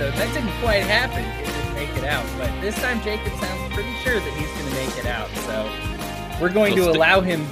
[0.00, 0.18] episode.
[0.18, 1.24] That didn't quite happen.
[1.24, 4.68] It didn't make it out, but this time Jacob sounds pretty sure that he's going
[4.68, 5.28] to make it out.
[5.46, 7.46] So we're going So to stick- allow him.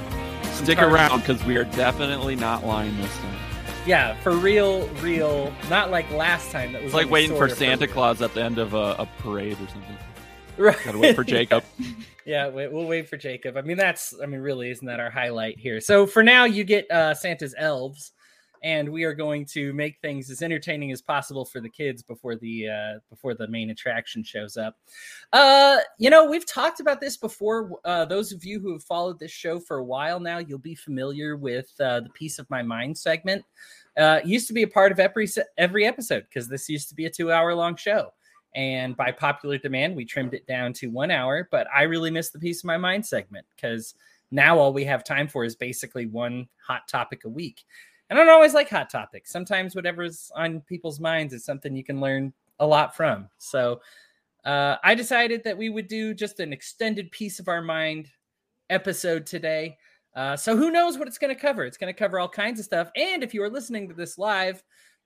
[0.53, 3.37] Stick around because we are definitely not lying this time.
[3.87, 5.53] Yeah, for real, real.
[5.69, 6.73] Not like last time.
[6.73, 7.93] That was It's like waiting for Santa real.
[7.95, 9.97] Claus at the end of a, a parade or something.
[10.57, 10.77] Right.
[10.85, 11.65] Gotta wait for Jacob.
[12.25, 13.57] Yeah, wait, we'll wait for Jacob.
[13.57, 15.81] I mean, that's, I mean, really, isn't that our highlight here?
[15.81, 18.11] So for now, you get uh, Santa's elves,
[18.67, 22.35] and we are going to make things as entertaining as possible for the kids before
[22.35, 24.77] the uh, before the main attraction shows up.
[25.33, 27.79] Uh, you know, we've talked about this before.
[27.85, 30.75] Uh, those of you who have followed this show for a while now, you'll be
[30.75, 33.45] familiar with uh, the "Piece of My Mind" segment.
[33.97, 37.07] Uh, used to be a part of every every episode because this used to be
[37.07, 38.13] a two hour long show.
[38.57, 41.47] And by popular demand, we trimmed it down to one hour.
[41.53, 43.95] But I really miss the piece of my mind segment because
[44.33, 47.65] now all we have time for is basically one hot topic a week.
[48.09, 49.33] And I don't always like hot topics.
[49.33, 53.29] Sometimes whatever's on people's minds is something you can learn a lot from.
[53.39, 53.81] So
[54.45, 58.09] uh, I decided that we would do just an extended piece of our mind
[58.71, 59.77] episode today.
[60.15, 61.65] Uh, so who knows what it's going to cover?
[61.65, 62.91] It's going to cover all kinds of stuff.
[62.97, 64.63] And if you are listening to this live,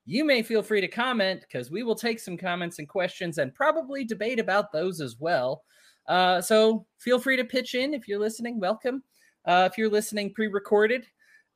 [0.07, 3.55] you may feel free to comment because we will take some comments and questions and
[3.55, 5.63] probably debate about those as well.
[6.07, 8.61] Uh, so feel free to pitch in if you're listening.
[8.61, 9.03] Welcome.
[9.45, 11.07] Uh, if you're listening pre-recorded,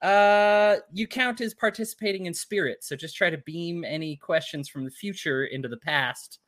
[0.03, 2.85] uh, you count as participating in spirit.
[2.85, 6.39] So just try to beam any questions from the future into the past,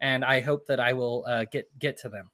[0.00, 2.30] and I hope that I will uh, get get to them.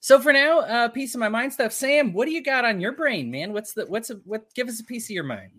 [0.00, 1.72] So for now, uh, piece of my mind stuff.
[1.72, 3.52] Sam, what do you got on your brain, man?
[3.52, 4.52] What's the what's a, what?
[4.54, 5.52] Give us a piece of your mind.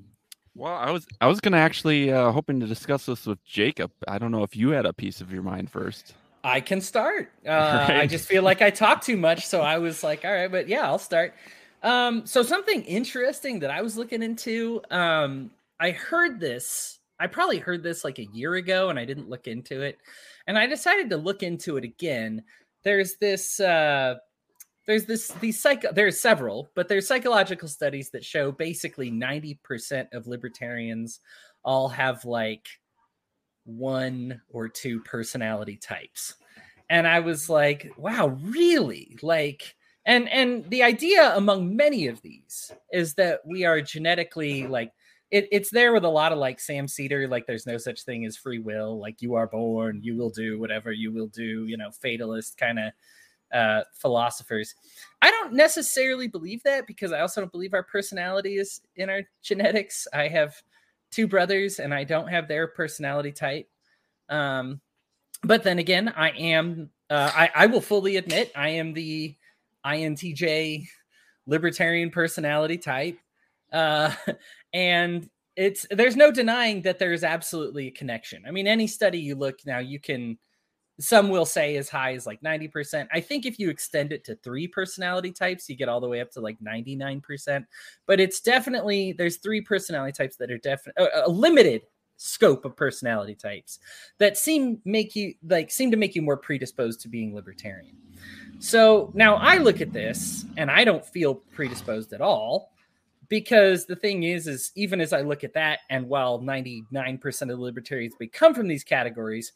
[0.56, 3.92] Well, I was I was gonna actually uh, hoping to discuss this with Jacob.
[4.08, 6.16] I don't know if you had a piece of your mind first.
[6.44, 7.32] I can start.
[7.48, 10.52] Uh, I just feel like I talk too much, so I was like, all right,
[10.52, 11.36] but yeah, I'll start.
[11.84, 14.82] Um, so something interesting that I was looking into.
[14.92, 17.00] Um, I heard this.
[17.20, 19.98] I probably heard this like a year ago, and I didn't look into it.
[20.48, 22.44] And I decided to look into it again.
[22.84, 23.60] There's this.
[23.60, 24.16] Uh,
[24.88, 30.28] there's this these psycho there's several but there's psychological studies that show basically 90% of
[30.28, 31.20] libertarians
[31.64, 32.68] all have like
[33.64, 36.36] one or two personality types
[36.90, 39.76] and i was like wow really like
[40.06, 44.92] and and the idea among many of these is that we are genetically like
[45.30, 48.26] it, it's there with a lot of like Sam Seder like there's no such thing
[48.26, 51.78] as free will like you are born you will do whatever you will do you
[51.78, 52.92] know fatalist kind of
[53.54, 54.76] uh, philosophers.
[55.22, 59.24] I don't necessarily believe that because I also don't believe our personality is in our
[59.42, 60.08] genetics.
[60.14, 60.56] I have
[61.12, 63.70] two brothers and I don't have their personality type.
[64.30, 64.80] Um,
[65.44, 69.36] but then again, I am, uh, I, I will fully admit, I am the
[69.86, 70.88] INTJ
[71.48, 73.18] libertarian personality type.
[73.72, 74.14] Uh,
[74.74, 78.44] and it's, there's no denying that there's absolutely a connection.
[78.48, 80.38] I mean, any study you look now, you can,
[81.00, 83.08] some will say as high as like 90%.
[83.12, 86.22] I think if you extend it to three personality types, you get all the way
[86.22, 87.66] up to like 99%.
[88.06, 91.82] But it's definitely, there's three personality types that are definitely a, limited
[92.18, 93.80] scope of personality types
[94.20, 97.98] that seem make you like seem to make you more predisposed to being libertarian.
[98.62, 102.74] So now I look at this and I don't feel predisposed at all
[103.28, 107.48] because the thing is is even as I look at that and while 99% of
[107.48, 109.52] the libertarians may come from these categories,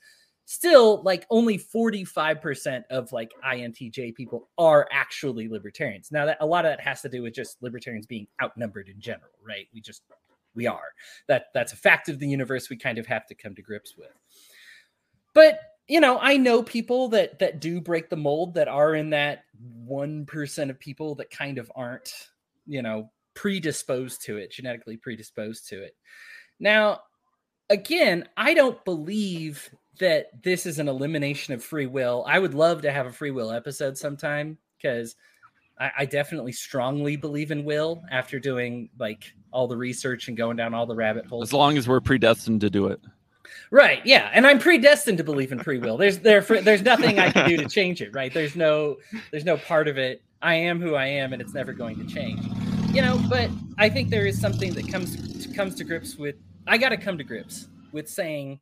[0.45, 6.11] still like only 45% of like INTJ people are actually libertarians.
[6.11, 8.99] Now that a lot of that has to do with just libertarians being outnumbered in
[8.99, 9.67] general, right?
[9.71, 10.01] We just
[10.55, 10.93] we are.
[11.27, 13.95] That that's a fact of the universe we kind of have to come to grips
[13.95, 14.17] with.
[15.35, 19.11] But you know, I know people that that do break the mold that are in
[19.11, 19.43] that
[19.87, 22.11] 1% of people that kind of aren't,
[22.65, 25.95] you know, predisposed to it, genetically predisposed to it.
[26.59, 27.01] Now,
[27.69, 32.25] again, I don't believe that this is an elimination of free will.
[32.27, 35.15] I would love to have a free will episode sometime because
[35.79, 40.57] I, I definitely strongly believe in will after doing like all the research and going
[40.57, 41.49] down all the rabbit holes.
[41.49, 42.99] As long as we're predestined to do it.
[43.71, 44.05] Right.
[44.05, 45.97] Yeah, and I'm predestined to believe in free will.
[45.97, 48.13] There's there there's nothing I can do to change it.
[48.13, 48.33] Right.
[48.33, 48.97] There's no
[49.31, 50.21] there's no part of it.
[50.41, 52.41] I am who I am, and it's never going to change.
[52.93, 56.35] You know, but I think there is something that comes comes to grips with
[56.67, 58.59] I got to come to grips with saying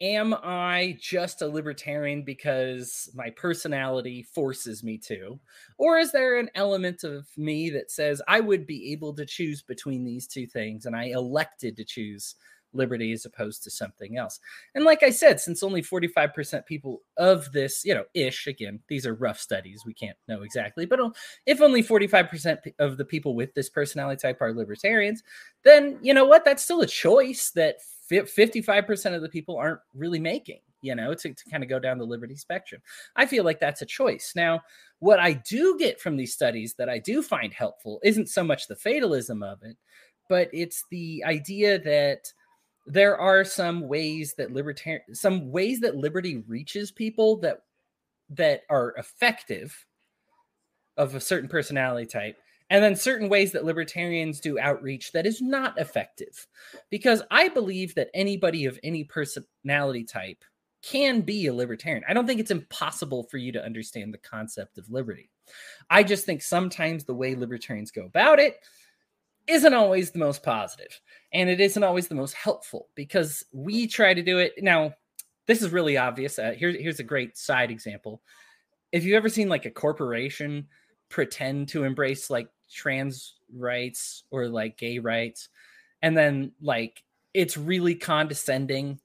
[0.00, 5.38] am I just a libertarian because my personality forces me to?
[5.78, 9.62] Or is there an element of me that says I would be able to choose
[9.62, 12.34] between these two things and I elected to choose
[12.74, 14.40] liberty as opposed to something else?
[14.74, 19.06] And like I said, since only 45% people of this, you know, ish, again, these
[19.06, 21.00] are rough studies, we can't know exactly, but
[21.46, 25.22] if only 45% of the people with this personality type are libertarians,
[25.64, 26.44] then you know what?
[26.44, 27.76] That's still a choice that
[28.10, 31.98] 55% of the people aren't really making, you know, to, to kind of go down
[31.98, 32.82] the liberty spectrum.
[33.16, 34.32] I feel like that's a choice.
[34.36, 34.60] Now,
[34.98, 38.68] what I do get from these studies that I do find helpful isn't so much
[38.68, 39.76] the fatalism of it,
[40.28, 42.32] but it's the idea that
[42.86, 47.60] there are some ways that libertarian some ways that liberty reaches people that
[48.30, 49.86] that are effective
[50.96, 52.36] of a certain personality type
[52.70, 56.46] and then certain ways that libertarians do outreach that is not effective.
[56.90, 60.42] Because I believe that anybody of any personality type
[60.82, 62.04] can be a libertarian.
[62.08, 65.30] I don't think it's impossible for you to understand the concept of liberty.
[65.90, 68.56] I just think sometimes the way libertarians go about it
[69.46, 71.00] isn't always the most positive
[71.32, 74.54] and it isn't always the most helpful because we try to do it.
[74.58, 74.94] Now,
[75.46, 76.38] this is really obvious.
[76.38, 78.22] Uh, here, here's a great side example.
[78.92, 80.68] If you've ever seen like a corporation
[81.08, 85.48] pretend to embrace like trans rights or like gay rights
[86.02, 87.02] and then like
[87.32, 88.98] it's really condescending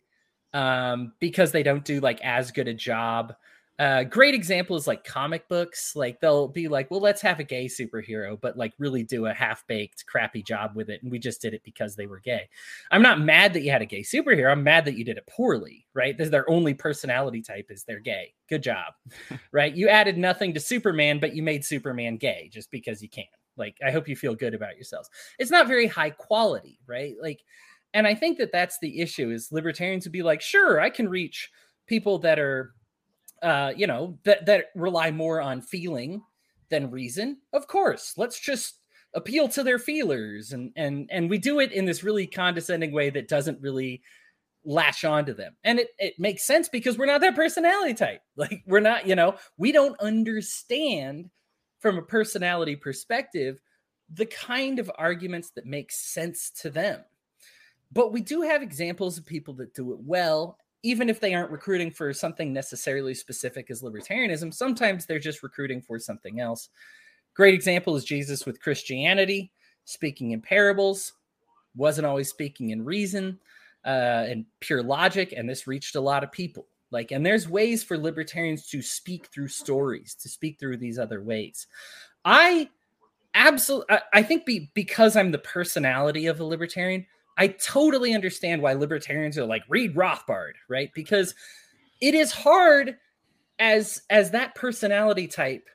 [0.54, 3.36] um because they don't do like as good a job
[3.80, 7.44] uh great example is like comic books like they'll be like well let's have a
[7.44, 11.42] gay superhero but like really do a half-baked crappy job with it and we just
[11.42, 12.48] did it because they were gay.
[12.92, 15.28] I'm not mad that you had a gay superhero i'm mad that you did it
[15.28, 16.18] poorly right?
[16.18, 18.34] This their only personality type is they're gay.
[18.48, 18.94] Good job
[19.52, 19.76] right?
[19.76, 23.26] You added nothing to superman but you made superman gay just because you can.
[23.58, 25.10] Like, I hope you feel good about yourselves.
[25.38, 27.16] It's not very high quality, right?
[27.22, 27.42] Like,
[27.94, 31.10] and I think that that's the issue is libertarians would be like, sure, I can
[31.10, 31.52] reach
[31.86, 32.74] people that are,
[33.42, 36.22] uh, you know, that that rely more on feeling
[36.70, 37.38] than reason.
[37.54, 38.80] Of course, let's just
[39.14, 43.10] appeal to their feelers, and and and we do it in this really condescending way
[43.10, 44.02] that doesn't really
[44.66, 45.56] latch onto them.
[45.64, 48.22] And it, it makes sense because we're not that personality type.
[48.36, 51.30] Like we're not, you know, we don't understand
[51.80, 53.60] from a personality perspective
[54.14, 57.04] the kind of arguments that make sense to them.
[57.92, 61.52] But we do have examples of people that do it well, even if they aren't
[61.52, 64.54] recruiting for something necessarily specific as libertarianism.
[64.54, 66.70] Sometimes they're just recruiting for something else.
[67.34, 69.52] Great example is Jesus with Christianity,
[69.86, 71.14] speaking in parables,
[71.76, 73.40] wasn't always speaking in reason
[73.86, 76.66] uh, and pure logic, and this reached a lot of people.
[76.92, 81.22] Like, and there's ways for libertarians to speak through stories, to speak through these other
[81.22, 81.68] ways.
[82.26, 82.70] I
[83.36, 87.06] absolutely, I, I think be, because I'm the personality of a libertarian,
[87.40, 90.92] I totally understand why libertarians are like read Rothbard, right?
[90.94, 91.34] Because
[92.02, 92.98] it is hard
[93.58, 95.68] as as that personality type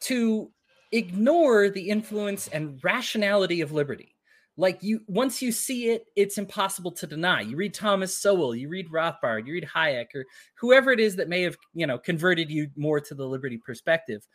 [0.00, 0.50] to
[0.90, 4.16] ignore the influence and rationality of liberty.
[4.56, 7.42] Like you once you see it it's impossible to deny.
[7.42, 10.24] You read thomas sowell you read rothbard you read hayek or
[10.54, 14.26] whoever it is that may have you know converted you more to the liberty perspective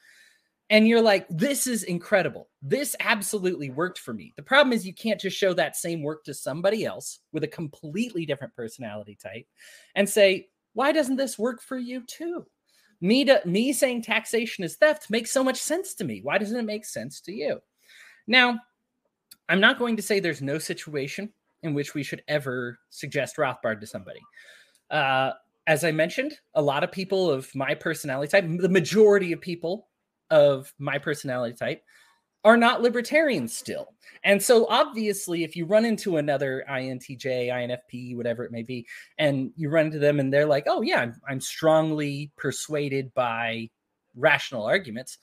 [0.70, 2.50] and you're like this is incredible.
[2.62, 4.34] This absolutely worked for me.
[4.36, 7.48] The problem is you can't just show that same work to somebody else with a
[7.48, 9.46] completely different personality type
[9.96, 12.46] and say why doesn't this work for you too?
[13.02, 16.22] Me to me saying taxation is theft makes so much sense to me.
[16.24, 17.60] Why doesn't it make sense to you?
[18.28, 18.60] Now
[19.48, 21.32] I'm not going to say there's no situation
[21.62, 24.20] in which we should ever suggest Rothbard to somebody.
[24.90, 25.32] Uh,
[25.68, 29.88] as I mentioned, a lot of people of my personality type, the majority of people
[30.30, 31.84] of my personality type,
[32.44, 33.88] are not libertarians still.
[34.24, 38.86] And so, obviously, if you run into another INTJ, INFP, whatever it may be,
[39.18, 43.70] and you run into them and they're like, oh, yeah, I'm, I'm strongly persuaded by
[44.16, 45.18] rational arguments,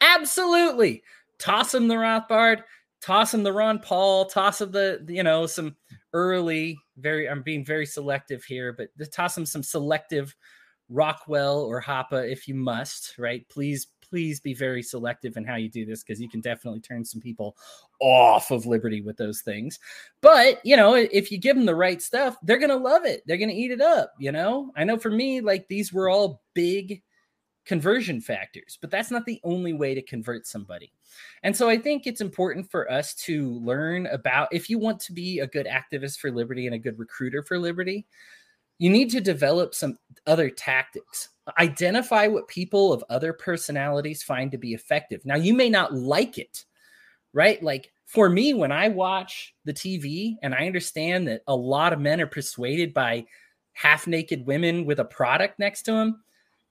[0.00, 1.02] absolutely.
[1.38, 2.62] Toss them the Rothbard,
[3.00, 5.76] toss him the Ron Paul, toss him the you know some
[6.12, 10.34] early very I'm being very selective here, but toss him some selective
[10.88, 13.48] Rockwell or Hoppe if you must, right?
[13.48, 17.04] Please please be very selective in how you do this because you can definitely turn
[17.04, 17.56] some people
[18.00, 19.78] off of liberty with those things.
[20.20, 23.22] But, you know, if you give them the right stuff, they're going to love it.
[23.26, 24.72] They're going to eat it up, you know?
[24.76, 27.02] I know for me like these were all big
[27.68, 30.90] conversion factors, but that's not the only way to convert somebody.
[31.42, 35.12] And so I think it's important for us to learn about if you want to
[35.12, 38.06] be a good activist for liberty and a good recruiter for liberty,
[38.78, 41.30] you need to develop some other tactics.
[41.58, 45.24] Identify what people of other personalities find to be effective.
[45.24, 46.64] Now, you may not like it,
[47.32, 47.62] right?
[47.62, 52.00] Like for me, when I watch the TV and I understand that a lot of
[52.00, 53.26] men are persuaded by
[53.72, 56.22] half naked women with a product next to them,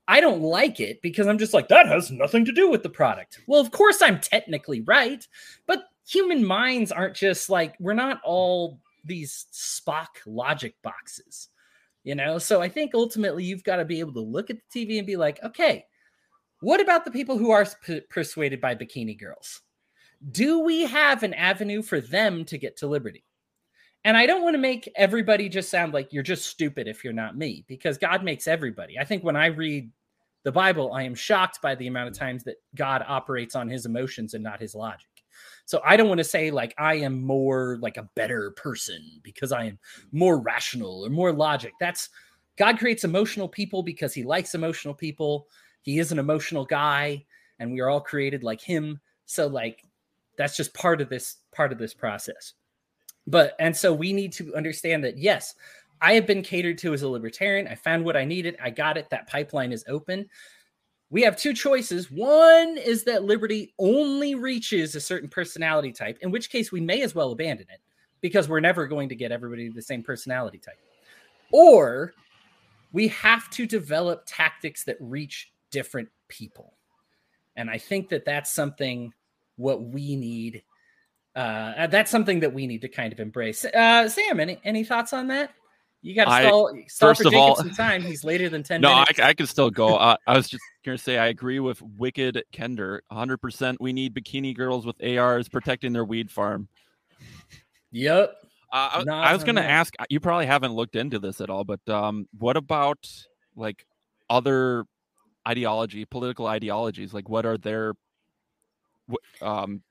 [0.06, 2.88] I don't like it because I'm just like, that has nothing to do with the
[2.88, 3.40] product.
[3.46, 5.26] Well, of course, I'm technically right,
[5.66, 11.48] but human minds aren't just like, we're not all these Spock logic boxes,
[12.08, 12.38] you know?
[12.38, 15.06] So I think ultimately you've got to be able to look at the TV and
[15.06, 15.84] be like, okay,
[16.60, 19.60] what about the people who are p- persuaded by bikini girls?
[20.30, 23.24] Do we have an avenue for them to get to liberty?
[24.04, 27.12] And I don't want to make everybody just sound like you're just stupid if you're
[27.12, 28.98] not me, because God makes everybody.
[28.98, 29.90] I think when I read
[30.44, 33.84] the Bible, I am shocked by the amount of times that God operates on his
[33.84, 35.10] emotions and not his logic.
[35.64, 39.52] So I don't want to say like I am more like a better person because
[39.52, 39.78] I am
[40.12, 41.72] more rational or more logic.
[41.80, 42.08] That's
[42.56, 45.46] God creates emotional people because he likes emotional people.
[45.82, 47.24] He is an emotional guy
[47.58, 49.00] and we are all created like him.
[49.26, 49.84] So like
[50.36, 52.54] that's just part of this part of this process.
[53.26, 55.54] But and so we need to understand that yes,
[56.00, 57.66] I have been catered to as a libertarian.
[57.66, 58.56] I found what I needed.
[58.62, 59.10] I got it.
[59.10, 60.28] That pipeline is open.
[61.10, 62.10] We have two choices.
[62.10, 67.02] One is that liberty only reaches a certain personality type, in which case we may
[67.02, 67.80] as well abandon it
[68.20, 70.78] because we're never going to get everybody the same personality type.
[71.50, 72.12] Or
[72.92, 76.74] we have to develop tactics that reach different people.
[77.56, 79.12] And I think that that's something
[79.56, 80.62] what we need.
[81.34, 83.64] Uh, that's something that we need to kind of embrace.
[83.64, 85.52] Uh, Sam, any any thoughts on that?
[86.00, 88.02] You got to stall, stall first for of all- Jacob some time.
[88.02, 89.06] He's later than ten No, I.
[89.20, 89.96] I can still go.
[89.96, 93.00] Uh, I was just gonna say I agree with Wicked Kender.
[93.08, 93.38] 100.
[93.38, 96.68] percent We need bikini girls with ARs protecting their weed farm.
[97.90, 98.34] yep.
[98.72, 99.94] Uh, I, I was gonna ask.
[100.08, 102.98] You probably haven't looked into this at all, but um, what about
[103.56, 103.84] like
[104.30, 104.84] other
[105.48, 107.12] ideology, political ideologies?
[107.14, 107.94] Like, what are their,
[109.40, 109.82] um,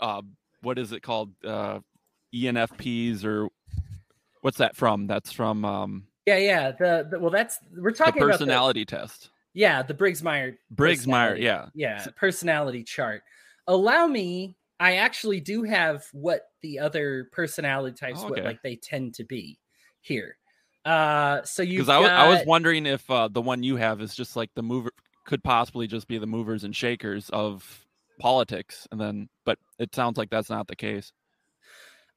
[0.00, 0.22] uh,
[0.62, 1.32] what is it called?
[1.44, 1.80] Uh,
[2.34, 3.48] ENFPs or
[4.42, 5.06] what's that from?
[5.06, 6.72] That's from um, Yeah, yeah.
[6.72, 9.30] The, the well, that's we're the talking about the, personality test.
[9.54, 11.66] yeah the Briggs Meyer Briggs Meyer, yeah.
[11.74, 13.22] yeah personality chart.
[13.66, 14.56] Allow me.
[14.80, 18.44] I actually do have what the other personality types what Okay.
[18.44, 19.58] like they tend to be
[20.00, 20.36] here.
[20.84, 24.00] Uh, so you Because I was, I was wondering if uh, the one you have
[24.00, 24.90] is just like the mover
[25.26, 27.84] could possibly just be the movers and shakers of
[28.20, 31.12] politics, and then but it sounds like that's not the case.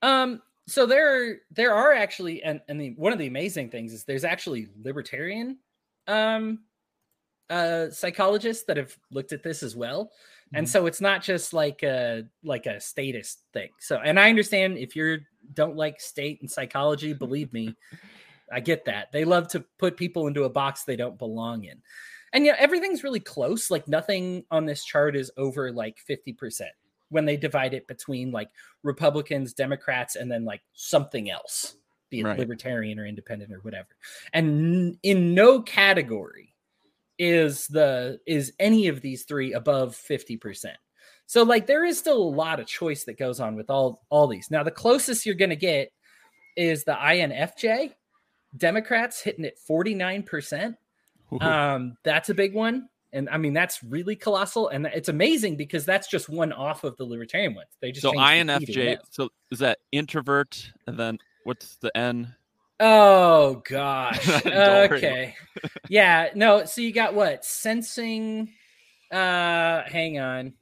[0.02, 4.04] Um, so there there are actually and, and the, one of the amazing things is
[4.04, 5.58] there's actually libertarian
[6.08, 6.60] um
[7.50, 10.12] uh psychologists that have looked at this as well.
[10.54, 10.70] And Mhm.
[10.70, 13.70] so it's not just like a like a statist thing.
[13.80, 15.20] So and I understand if you
[15.54, 17.76] don't like state and psychology, believe me,
[18.52, 19.12] I get that.
[19.12, 21.82] They love to put people into a box they don't belong in.
[22.34, 23.70] And yeah, everything's really close.
[23.72, 26.36] Like nothing on this chart is over like 50%
[27.12, 28.50] when they divide it between like
[28.84, 31.76] Republicans, Democrats, and then like something else,
[32.10, 32.40] be it Right.
[32.40, 33.90] libertarian or independent or whatever.
[34.34, 36.56] And in no category
[37.20, 40.74] is the is any of these three above 50%.
[41.28, 44.28] So like there is still a lot of choice that goes on with all all
[44.28, 44.50] these.
[44.50, 45.92] Now the closest you're going to get
[46.56, 47.94] is the INFJ.
[48.58, 50.76] Democrats hitting at 49%.
[51.34, 51.40] Ooh.
[51.40, 52.90] Um, that's a big one.
[53.14, 54.70] And I mean, that's really colossal.
[54.70, 57.70] And it's amazing because that's just one off of the libertarian ones.
[57.82, 58.98] They just so changed the P to INFJ.
[59.10, 62.36] So is that introvert, and then what's the N?
[62.80, 64.28] Oh gosh.
[64.46, 65.36] Okay.
[65.90, 66.30] yeah.
[66.36, 66.66] No.
[66.66, 67.44] So you got what?
[67.46, 68.54] Sensing.
[69.12, 70.54] Uh, hang on.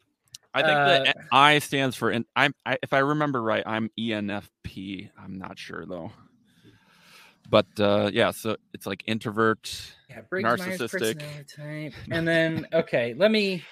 [0.54, 2.10] I think Uh, the I stands for.
[2.12, 2.54] In, I'm.
[2.66, 5.12] I, if I remember right, I'm ENFP.
[5.18, 6.12] I'm not sure though.
[7.50, 9.72] But uh, yeah, so it's like introvert.
[10.10, 11.22] Yeah, Narcissistic.
[11.56, 11.94] type.
[12.12, 13.64] And then okay, let me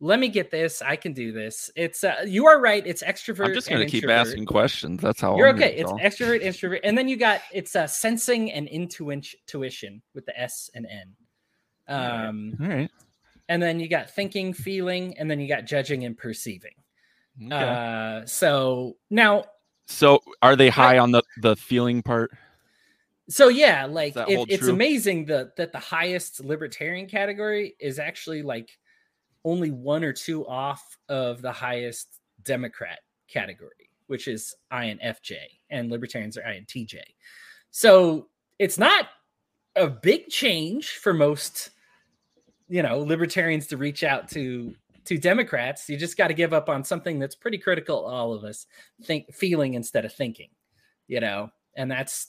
[0.00, 0.82] let me get this.
[0.82, 1.70] I can do this.
[1.76, 2.86] It's uh, you are right.
[2.86, 3.46] It's extrovert.
[3.46, 4.26] I'm just gonna keep introvert.
[4.26, 5.00] asking questions.
[5.00, 5.74] That's how You're I'm okay.
[5.76, 10.38] It's extrovert, introvert, and then you got it's uh, sensing and intuition tuition with the
[10.38, 11.14] S and N.
[11.86, 12.90] Um, All right.
[13.48, 16.74] and then you got thinking, feeling, and then you got judging and perceiving.
[17.46, 17.54] Okay.
[17.54, 19.44] Uh, so now,
[19.86, 22.30] so are they high on the the feeling part?
[23.28, 28.70] So yeah, like it- it's amazing that that the highest libertarian category is actually like
[29.44, 35.36] only one or two off of the highest Democrat category, which is INFJ,
[35.70, 37.00] and libertarians are INTJ.
[37.70, 38.28] So
[38.58, 39.08] it's not
[39.76, 41.70] a big change for most,
[42.68, 44.74] you know, libertarians to reach out to
[45.06, 45.88] to Democrats.
[45.90, 48.66] You just got to give up on something that's pretty critical all of us,
[49.02, 50.48] think feeling instead of thinking,
[51.08, 52.28] you know, and that's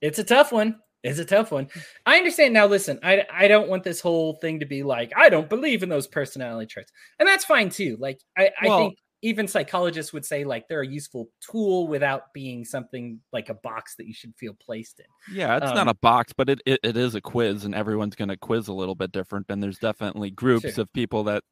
[0.00, 0.78] it's a tough one.
[1.02, 1.68] It's a tough one.
[2.04, 2.66] I understand now.
[2.66, 5.88] Listen, I I don't want this whole thing to be like I don't believe in
[5.88, 7.96] those personality traits, and that's fine too.
[8.00, 12.32] Like I I Well, think even psychologists would say like they're a useful tool without
[12.34, 15.36] being something like a box that you should feel placed in.
[15.36, 18.14] Yeah, it's um, not a box, but it, it, it is a quiz, and everyone's
[18.14, 19.46] going to quiz a little bit different.
[19.48, 20.82] And there's definitely groups sure.
[20.82, 21.42] of people that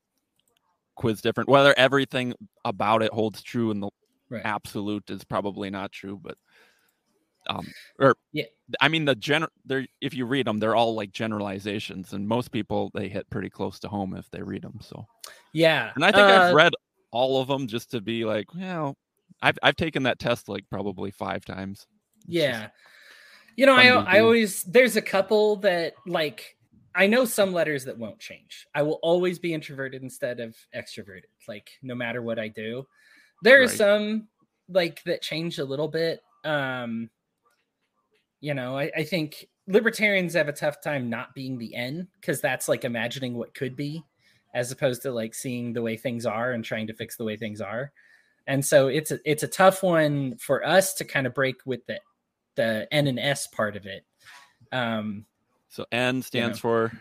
[0.97, 1.49] quiz different.
[1.49, 2.35] Whether everything
[2.65, 3.91] about it holds true in the
[4.31, 4.43] right.
[4.45, 6.37] absolute is probably not true, but
[7.49, 7.67] um
[7.99, 8.45] or yeah
[8.81, 12.51] i mean the general they're if you read them they're all like generalizations and most
[12.51, 15.07] people they hit pretty close to home if they read them so
[15.53, 16.73] yeah and i think uh, i've read
[17.15, 18.99] all of them just to be like, well,
[19.41, 21.87] I've I've taken that test like probably five times.
[22.25, 22.69] It's yeah.
[23.57, 26.57] You know, I I always there's a couple that like
[26.93, 28.67] I know some letters that won't change.
[28.75, 32.85] I will always be introverted instead of extroverted, like no matter what I do.
[33.43, 33.71] There are right.
[33.71, 34.29] some
[34.69, 36.21] like that change a little bit.
[36.45, 37.11] Um,
[38.45, 42.43] you know, I, I think libertarians have a tough time not being the N because
[42.43, 44.05] that's like imagining what could be
[44.53, 47.39] as opposed to like seeing the way things are and trying to fix the way
[47.39, 47.91] things are.
[48.47, 51.87] And so it's a, it's a tough one for us to kind of break with
[51.87, 52.01] the
[52.57, 54.05] the N and S part of it.
[54.71, 55.25] Um,
[55.71, 56.89] so N stands you know.
[56.91, 56.93] for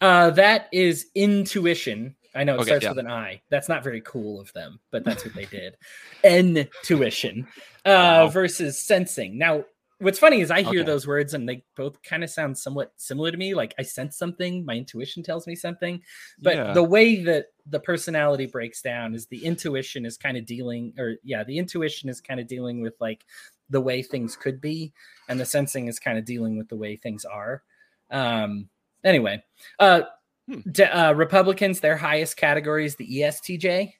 [0.00, 2.16] uh, that is intuition.
[2.34, 2.90] I know it okay, starts yeah.
[2.92, 3.42] with an I.
[3.50, 5.76] That's not very cool of them, but that's what they did.
[6.24, 7.46] Intuition
[7.84, 8.28] uh, wow.
[8.28, 9.36] versus sensing.
[9.36, 9.64] Now,
[10.00, 10.86] what's funny is I hear okay.
[10.86, 13.54] those words and they both kind of sound somewhat similar to me.
[13.54, 16.02] Like I sense something, my intuition tells me something.
[16.40, 16.72] But yeah.
[16.72, 21.16] the way that the personality breaks down is the intuition is kind of dealing, or
[21.22, 23.24] yeah, the intuition is kind of dealing with like
[23.68, 24.92] the way things could be,
[25.28, 27.62] and the sensing is kind of dealing with the way things are.
[28.10, 28.68] Um,
[29.04, 29.42] anyway,
[29.78, 30.02] uh,
[30.46, 30.60] hmm.
[30.92, 33.92] uh Republicans, their highest category is the ESTJ.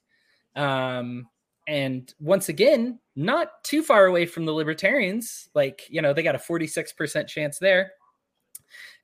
[0.56, 1.28] Um,
[1.70, 5.48] and once again, not too far away from the libertarians.
[5.54, 7.92] Like, you know, they got a 46% chance there.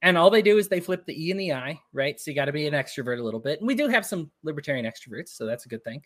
[0.03, 2.19] And all they do is they flip the E and the I, right?
[2.19, 3.61] So you got to be an extrovert a little bit.
[3.61, 6.03] And we do have some libertarian extroverts, so that's a good thing.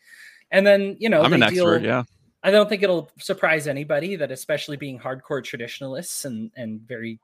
[0.50, 2.02] And then, you know, I'm an deal, extrovert, yeah.
[2.42, 7.20] I don't think it'll surprise anybody that, especially being hardcore traditionalists and and very,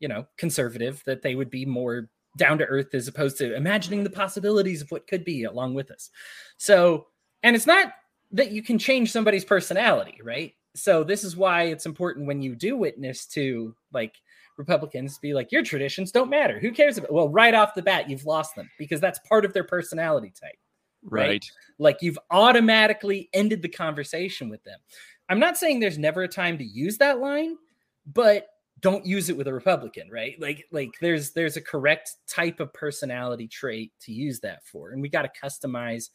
[0.00, 4.02] you know, conservative, that they would be more down to earth as opposed to imagining
[4.02, 6.10] the possibilities of what could be along with us.
[6.56, 7.06] So,
[7.44, 7.92] and it's not
[8.32, 10.54] that you can change somebody's personality, right?
[10.74, 14.14] So this is why it's important when you do witness to like
[14.56, 16.58] Republicans be like, your traditions don't matter.
[16.58, 17.12] Who cares about?
[17.12, 20.58] Well, right off the bat, you've lost them because that's part of their personality type,
[21.02, 21.28] right?
[21.28, 21.50] right?
[21.78, 24.78] Like you've automatically ended the conversation with them.
[25.28, 27.56] I'm not saying there's never a time to use that line,
[28.12, 28.48] but
[28.80, 30.38] don't use it with a Republican, right?
[30.38, 35.00] Like, like there's there's a correct type of personality trait to use that for, and
[35.00, 36.10] we got to customize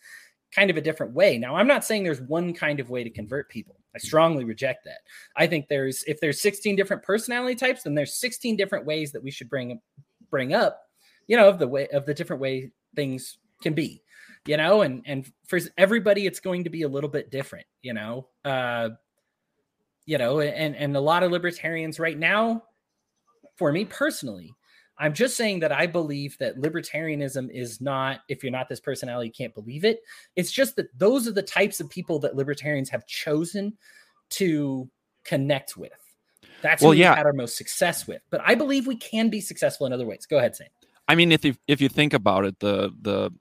[0.54, 1.38] kind of a different way.
[1.38, 3.78] Now, I'm not saying there's one kind of way to convert people.
[3.96, 5.00] I strongly reject that.
[5.36, 9.24] I think there's if there's 16 different personality types, then there's 16 different ways that
[9.24, 9.80] we should bring
[10.30, 10.82] bring up,
[11.28, 14.02] you know, of the way of the different way things can be,
[14.46, 17.94] you know, and and for everybody it's going to be a little bit different, you
[17.94, 18.28] know.
[18.46, 18.90] Uh
[20.06, 22.64] you know, and and a lot of libertarians right now
[23.58, 24.54] for me personally
[25.02, 29.30] I'm just saying that I believe that libertarianism is not, if you're not this personality,
[29.30, 30.02] you can't believe it.
[30.36, 33.76] It's just that those are the types of people that libertarians have chosen
[34.32, 34.88] to
[35.26, 35.92] connect with.
[36.62, 37.14] That's well, what yeah.
[37.14, 38.22] we had our most success with.
[38.30, 40.28] But I believe we can be successful in other ways.
[40.28, 40.68] Go ahead, Sam.
[41.08, 43.32] I mean, if you if you think about it, the the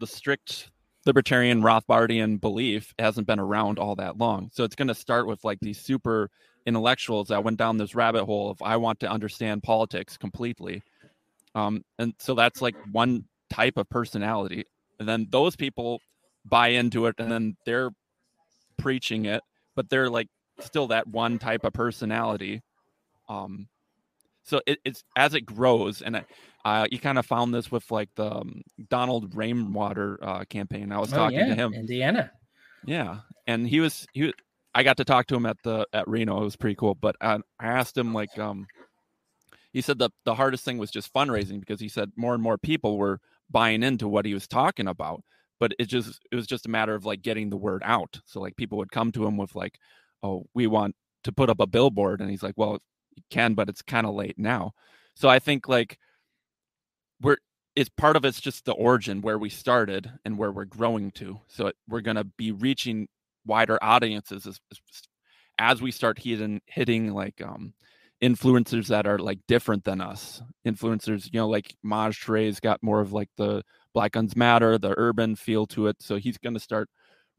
[0.00, 0.70] the strict
[1.04, 4.50] libertarian Rothbardian belief hasn't been around all that long.
[4.54, 6.30] So it's going to start with like these super
[6.68, 10.82] intellectuals that went down this rabbit hole of I want to understand politics completely.
[11.54, 14.64] Um, and so that's like one type of personality.
[15.00, 16.00] And then those people
[16.44, 17.90] buy into it and then they're
[18.76, 19.42] preaching it,
[19.74, 20.28] but they're like
[20.60, 22.62] still that one type of personality.
[23.28, 23.68] Um,
[24.44, 26.24] so it, it's as it grows, and
[26.64, 30.90] uh, you kind of found this with like the um, Donald Rainwater uh, campaign.
[30.90, 31.48] I was oh, talking yeah.
[31.48, 32.32] to him, Indiana.
[32.86, 34.32] Yeah, and he was he
[34.74, 36.40] I got to talk to him at the at Reno.
[36.40, 36.94] It was pretty cool.
[36.94, 38.66] But I, I asked him like, um,
[39.72, 42.58] he said the the hardest thing was just fundraising because he said more and more
[42.58, 45.22] people were buying into what he was talking about.
[45.60, 48.20] But it just it was just a matter of like getting the word out.
[48.24, 49.78] So like people would come to him with like,
[50.22, 52.78] oh, we want to put up a billboard, and he's like, well,
[53.16, 54.72] you can, but it's kind of late now.
[55.14, 55.98] So I think like
[57.20, 57.38] we're
[57.74, 61.40] it's part of it's just the origin where we started and where we're growing to.
[61.46, 63.08] So we're going to be reaching
[63.48, 64.60] wider audiences as,
[65.58, 67.74] as we start hitting hitting like um
[68.22, 73.00] influencers that are like different than us influencers you know like maj Touré got more
[73.00, 73.62] of like the
[73.94, 76.88] black guns matter the urban feel to it so he's going to start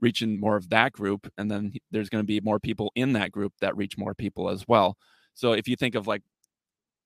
[0.02, 3.32] reaching more of that group and then there's going to be more people in that
[3.32, 4.98] group that reach more people as well.
[5.34, 6.22] So if you think of like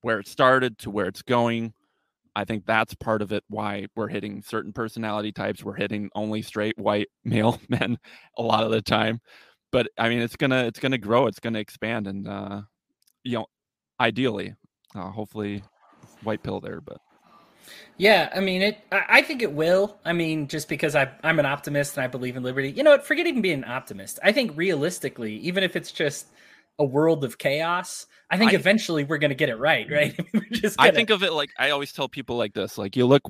[0.02, 1.74] where it started to where it's going
[2.36, 5.64] I think that's part of it why we're hitting certain personality types.
[5.64, 7.98] We're hitting only straight white male men
[8.38, 9.20] a lot of the time.
[9.72, 11.28] But I mean, it's gonna it's gonna grow.
[11.28, 12.62] It's gonna expand, and uh,
[13.24, 13.46] you know,
[14.00, 14.56] ideally,
[14.94, 15.64] uh, hopefully,
[16.24, 16.80] white pill there.
[16.80, 16.98] But
[17.98, 18.80] yeah, I mean it.
[18.92, 19.98] I, think it will.
[20.06, 22.72] I mean, just because I, I'm an optimist and I believe in liberty.
[22.72, 23.06] You know what?
[23.06, 24.20] Forget even being an optimist.
[24.24, 26.28] I think realistically, even if it's just
[26.80, 30.38] a world of chaos, I think I, eventually we're going to get it right, mm-hmm.
[30.38, 30.52] right?
[30.52, 30.90] just gonna...
[30.90, 33.24] I think of it like I always tell people like this: like you look,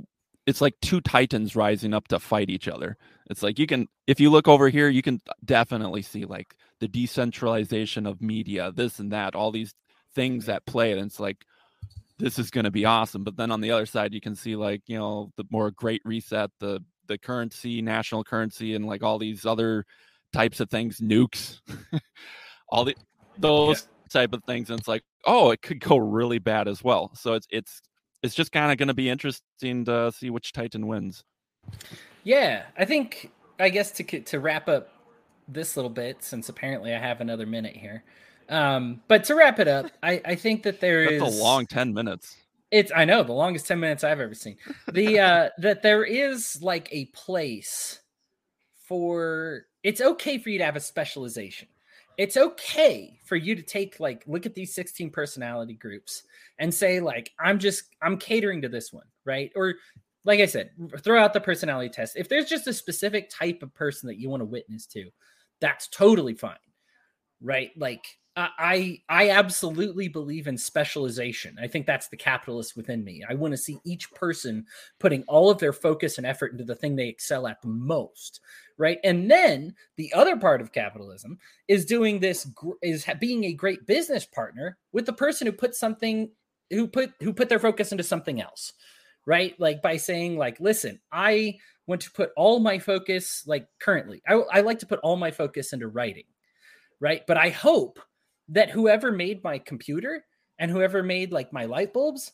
[0.46, 2.98] it's like two titans rising up to fight each other.
[3.30, 6.88] It's like you can, if you look over here, you can definitely see like the
[6.88, 9.74] decentralization of media, this and that, all these
[10.14, 11.46] things that play, and it's like
[12.20, 13.24] this is going to be awesome.
[13.24, 16.02] But then on the other side, you can see like you know the more great
[16.06, 19.86] reset, the the currency, national currency, and like all these other
[20.32, 21.60] types of things, nukes,
[22.70, 22.96] all the
[23.38, 24.22] those yeah.
[24.22, 24.70] type of things.
[24.70, 27.12] And it's like, oh, it could go really bad as well.
[27.16, 27.82] So it's it's
[28.22, 31.24] it's just kind of going to be interesting to see which Titan wins.
[32.24, 34.90] Yeah, I think I guess to to wrap up
[35.48, 38.04] this little bit, since apparently I have another minute here.
[38.50, 41.66] Um, but to wrap it up, I, I think that there That's is a long
[41.66, 42.36] ten minutes.
[42.72, 44.58] It's I know the longest ten minutes I've ever seen.
[44.92, 48.00] The uh that there is like a place
[48.88, 51.68] for it's okay for you to have a specialization.
[52.18, 56.24] It's okay for you to take like look at these 16 personality groups
[56.60, 59.52] and say like I'm just I'm catering to this one, right?
[59.56, 59.76] Or
[60.26, 62.16] like I said, throw out the personality test.
[62.16, 65.10] If there's just a specific type of person that you want to witness to,
[65.60, 66.56] that's totally fine.
[67.42, 67.72] Right?
[67.76, 71.56] Like I I absolutely believe in specialization.
[71.62, 73.24] I think that's the capitalist within me.
[73.28, 74.66] I want to see each person
[75.00, 78.40] putting all of their focus and effort into the thing they excel at the most,
[78.78, 78.98] right?
[79.04, 82.48] And then the other part of capitalism is doing this
[82.82, 86.32] is being a great business partner with the person who put something
[86.72, 88.74] who put who put their focus into something else,
[89.28, 89.54] right?
[89.60, 94.24] Like by saying like, listen, I want to put all my focus like currently.
[94.28, 96.26] I, I like to put all my focus into writing,
[97.00, 97.22] right?
[97.28, 98.00] But I hope
[98.50, 100.26] that whoever made my computer
[100.60, 102.32] and whoever made like my light bulbs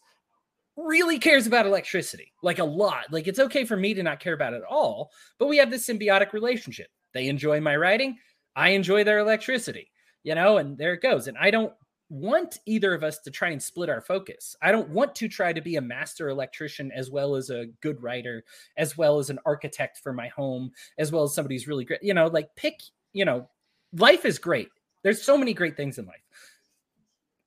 [0.75, 3.05] really cares about electricity like a lot.
[3.11, 5.87] Like it's okay for me to not care about it all but we have this
[5.87, 6.87] symbiotic relationship.
[7.13, 8.17] They enjoy my writing.
[8.55, 9.91] I enjoy their electricity
[10.23, 11.27] you know and there it goes.
[11.27, 11.73] And i don't
[12.09, 14.55] want either of us to try and split our focus.
[14.61, 18.01] I don't want to try to be a master electrician as well as a good
[18.01, 18.43] writer
[18.77, 22.01] as well as an architect for my home as well as somebody who's really great
[22.01, 22.79] you know like pick
[23.13, 23.47] you know
[23.93, 24.69] life is great
[25.03, 26.15] there's so many great things in life.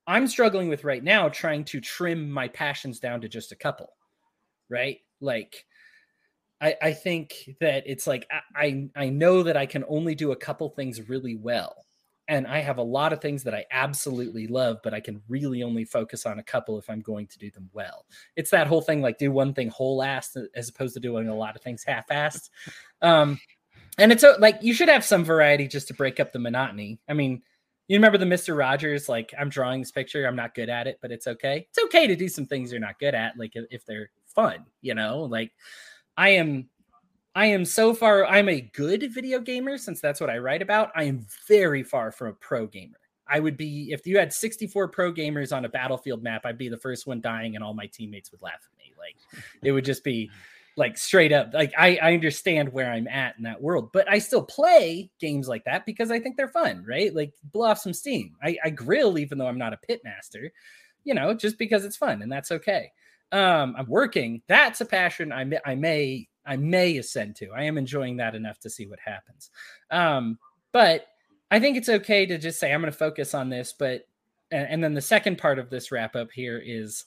[0.06, 3.90] I'm struggling with right now trying to trim my passions down to just a couple,
[4.68, 4.98] right?
[5.20, 5.64] Like,
[6.60, 10.36] I, I think that it's like I, I know that I can only do a
[10.36, 11.84] couple things really well.
[12.28, 15.64] And I have a lot of things that I absolutely love, but I can really
[15.64, 18.06] only focus on a couple if I'm going to do them well.
[18.36, 21.34] It's that whole thing like do one thing whole assed as opposed to doing a
[21.34, 22.48] lot of things half assed.
[23.02, 23.40] Um,
[23.98, 26.98] and it's uh, like you should have some variety just to break up the monotony.
[27.08, 27.42] I mean,
[27.88, 29.08] you remember the Mister Rogers?
[29.08, 30.26] Like, I'm drawing this picture.
[30.26, 31.66] I'm not good at it, but it's okay.
[31.68, 34.64] It's okay to do some things you're not good at, like if they're fun.
[34.80, 35.52] You know, like
[36.16, 36.68] I am.
[37.34, 38.26] I am so far.
[38.26, 40.90] I'm a good video gamer since that's what I write about.
[40.94, 42.98] I am very far from a pro gamer.
[43.26, 46.68] I would be if you had 64 pro gamers on a battlefield map, I'd be
[46.68, 48.92] the first one dying, and all my teammates would laugh at me.
[48.98, 49.16] Like
[49.62, 50.30] it would just be
[50.76, 54.18] like straight up like I, I understand where i'm at in that world but i
[54.18, 57.14] still play games like that because i think they're fun right?
[57.14, 58.34] Like blow off some steam.
[58.42, 60.52] I, I grill even though i'm not a pit master
[61.04, 62.90] you know just because it's fun and that's okay.
[63.32, 64.42] Um i'm working.
[64.48, 67.50] That's a passion i may i may i may ascend to.
[67.50, 69.50] I am enjoying that enough to see what happens.
[69.90, 70.38] Um
[70.72, 71.06] but
[71.50, 74.06] i think it's okay to just say i'm going to focus on this but
[74.50, 77.04] and, and then the second part of this wrap up here is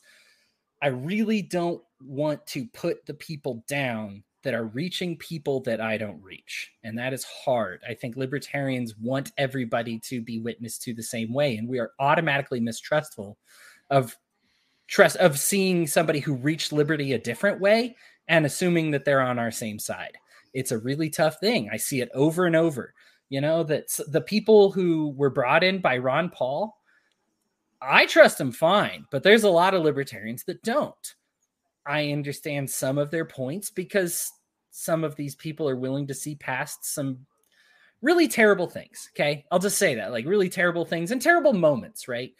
[0.81, 5.97] I really don't want to put the people down that are reaching people that I
[5.97, 6.71] don't reach.
[6.83, 7.81] And that is hard.
[7.87, 11.57] I think libertarians want everybody to be witnessed to the same way.
[11.57, 13.37] And we are automatically mistrustful
[13.89, 14.15] of
[14.87, 17.95] trust of seeing somebody who reached liberty a different way
[18.27, 20.15] and assuming that they're on our same side.
[20.53, 21.69] It's a really tough thing.
[21.71, 22.93] I see it over and over.
[23.29, 26.77] You know, that the people who were brought in by Ron Paul
[27.87, 31.15] I trust them fine, but there's a lot of libertarians that don't.
[31.85, 34.31] I understand some of their points because
[34.71, 37.25] some of these people are willing to see past some
[38.01, 39.09] really terrible things.
[39.13, 39.45] Okay.
[39.51, 42.33] I'll just say that like really terrible things and terrible moments, right?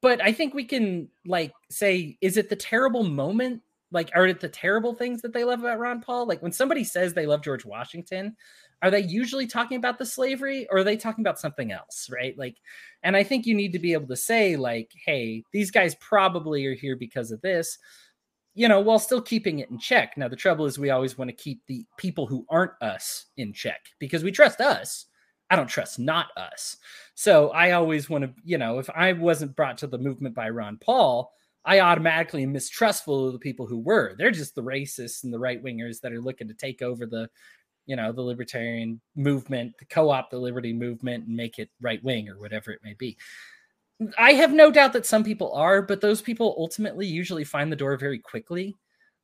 [0.00, 3.62] But I think we can like say, is it the terrible moment?
[3.90, 6.26] Like, are it the terrible things that they love about Ron Paul?
[6.26, 8.36] Like when somebody says they love George Washington,
[8.82, 12.36] are they usually talking about the slavery or are they talking about something else right
[12.38, 12.56] like
[13.02, 16.64] and i think you need to be able to say like hey these guys probably
[16.66, 17.78] are here because of this
[18.58, 20.16] you know, while still keeping it in check.
[20.16, 23.52] Now, the trouble is we always want to keep the people who aren't us in
[23.52, 25.06] check because we trust us.
[25.48, 26.76] I don't trust not us.
[27.14, 30.48] So I always want to, you know, if I wasn't brought to the movement by
[30.50, 31.32] Ron Paul,
[31.64, 34.16] I automatically am mistrustful of the people who were.
[34.18, 37.30] They're just the racists and the right wingers that are looking to take over the,
[37.86, 42.28] you know, the libertarian movement, the co-op the liberty movement and make it right wing
[42.28, 43.16] or whatever it may be.
[44.16, 47.76] I have no doubt that some people are, but those people ultimately usually find the
[47.76, 48.76] door very quickly.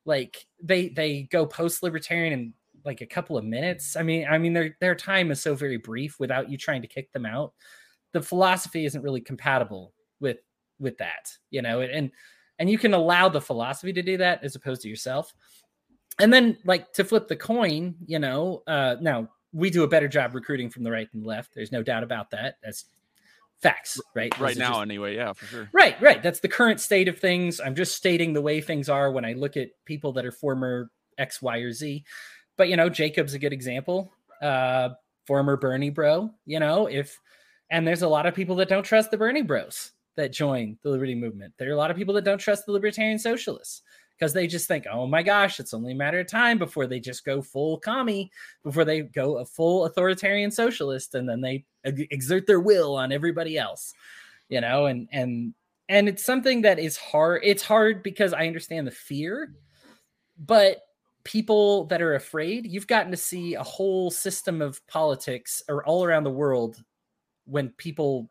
[0.05, 3.95] Like they they go post libertarian in like a couple of minutes.
[3.95, 6.87] I mean, I mean their their time is so very brief without you trying to
[6.87, 7.53] kick them out.
[8.11, 10.37] The philosophy isn't really compatible with
[10.79, 12.11] with that, you know, and
[12.59, 15.33] and you can allow the philosophy to do that as opposed to yourself.
[16.19, 20.09] And then like to flip the coin, you know, uh now we do a better
[20.09, 21.55] job recruiting from the right and left.
[21.55, 22.57] There's no doubt about that.
[22.61, 22.85] That's
[23.61, 24.37] facts, right?
[24.39, 25.15] Right now, just, anyway.
[25.15, 25.69] Yeah, for sure.
[25.73, 26.21] Right, right.
[26.21, 27.59] That's the current state of things.
[27.59, 30.89] I'm just stating the way things are when I look at people that are former
[31.17, 32.03] X, Y, or Z.
[32.57, 34.11] But you know, Jacob's a good example.
[34.41, 34.89] Uh,
[35.25, 36.31] former Bernie bro.
[36.45, 37.19] You know, if
[37.69, 40.89] and there's a lot of people that don't trust the Bernie bros that join the
[40.89, 41.53] liberty movement.
[41.57, 43.81] There are a lot of people that don't trust the libertarian socialists
[44.17, 46.99] because they just think, oh my gosh, it's only a matter of time before they
[46.99, 48.31] just go full commie,
[48.63, 53.57] before they go a full authoritarian socialist, and then they exert their will on everybody
[53.57, 53.93] else,
[54.49, 55.53] you know, and and
[55.89, 57.41] and it's something that is hard.
[57.43, 59.53] It's hard because I understand the fear,
[60.37, 60.81] but
[61.23, 66.05] people that are afraid, you've gotten to see a whole system of politics or all
[66.05, 66.83] around the world
[67.45, 68.29] when people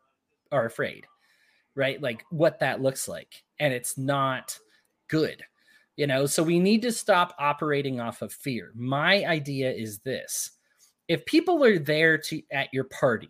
[0.51, 1.05] are afraid,
[1.75, 2.01] right?
[2.01, 4.57] Like what that looks like, and it's not
[5.07, 5.43] good
[5.97, 8.71] you know so we need to stop operating off of fear.
[8.75, 10.51] My idea is this
[11.07, 13.29] if people are there to at your party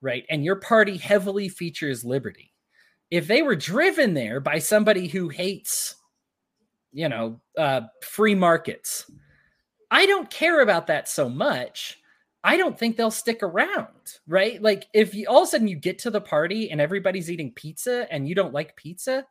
[0.00, 2.52] right and your party heavily features liberty
[3.10, 5.96] if they were driven there by somebody who hates
[6.92, 9.10] you know uh, free markets
[9.90, 11.98] i don't care about that so much.
[12.44, 14.62] I don't think they'll stick around right?
[14.62, 17.52] Like if you all of a sudden you get to the party and everybody's eating
[17.52, 19.26] pizza and you don't like pizza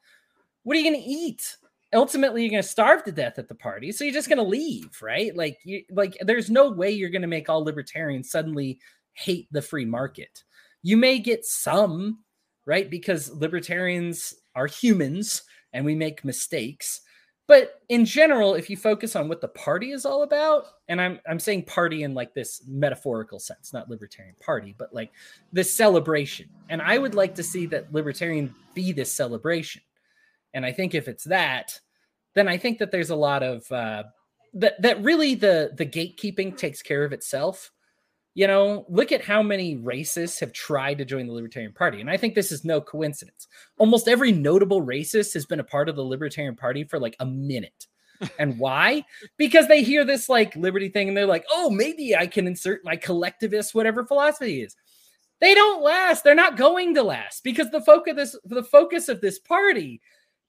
[0.63, 1.55] what are you going to eat
[1.93, 4.43] ultimately you're going to starve to death at the party so you're just going to
[4.43, 5.35] leave right?
[5.35, 8.79] Like you like there's no way you're going to make all libertarians suddenly
[9.13, 10.43] hate the free market.
[10.83, 12.19] You may get some
[12.65, 12.89] right?
[12.89, 15.43] Because libertarians are humans
[15.73, 17.01] and we make mistakes.
[17.47, 21.19] But in general if you focus on what the party is all about and i'm
[21.29, 25.11] i'm saying party in like this metaphorical sense not libertarian party but like
[25.53, 26.49] this celebration.
[26.69, 29.83] And i would like to see that libertarian be this celebration
[30.55, 31.79] and I think if it's that,
[32.33, 34.03] then I think that there's a lot of uh,
[34.55, 37.71] that that really the the gatekeeping takes care of itself.
[38.33, 42.09] You know, look at how many racists have tried to join the Libertarian Party, and
[42.09, 43.47] I think this is no coincidence.
[43.77, 47.25] Almost every notable racist has been a part of the Libertarian Party for like a
[47.25, 47.87] minute.
[48.39, 49.03] and why?
[49.37, 52.85] Because they hear this like liberty thing and they're like, oh, maybe I can insert
[52.85, 54.73] my collectivist, whatever philosophy is.
[55.41, 56.23] They don't last.
[56.23, 60.01] They're not going to last because the focus of this the focus of this party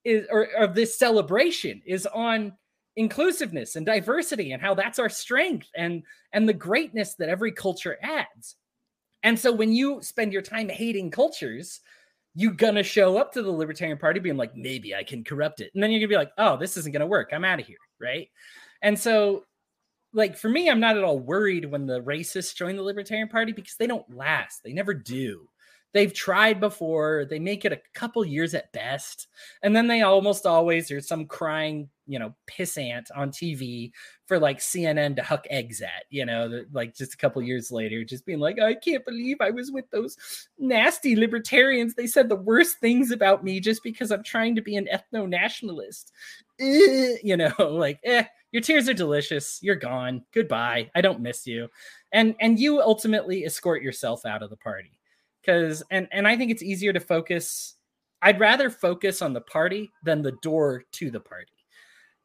[0.06, 2.52] is or of this celebration is on
[2.94, 7.98] inclusiveness and diversity and how that's our strength and and the greatness that every culture
[8.00, 8.56] adds.
[9.22, 11.80] And so when you spend your time hating cultures,
[12.34, 15.72] you're gonna show up to the Libertarian Party being like, maybe I can corrupt it.
[15.74, 17.30] And then you're gonna be like, oh, this isn't gonna work.
[17.32, 17.76] I'm out of here.
[18.00, 18.28] Right.
[18.82, 19.44] And so,
[20.12, 23.52] like, for me, I'm not at all worried when the racists join the Libertarian Party
[23.52, 24.62] because they don't last.
[24.62, 25.48] They never do.
[25.96, 27.24] They've tried before.
[27.24, 29.28] They make it a couple years at best.
[29.62, 33.92] And then they almost always, there's some crying, you know, pissant on TV
[34.26, 38.04] for like CNN to huck eggs at, you know, like just a couple years later,
[38.04, 40.18] just being like, I can't believe I was with those
[40.58, 41.94] nasty libertarians.
[41.94, 45.26] They said the worst things about me just because I'm trying to be an ethno
[45.26, 46.12] nationalist.
[46.58, 49.60] You know, like, eh, your tears are delicious.
[49.62, 50.26] You're gone.
[50.34, 50.90] Goodbye.
[50.94, 51.68] I don't miss you.
[52.12, 54.95] And and you ultimately escort yourself out of the party
[55.46, 57.74] because and and I think it's easier to focus.
[58.22, 61.52] I'd rather focus on the party than the door to the party,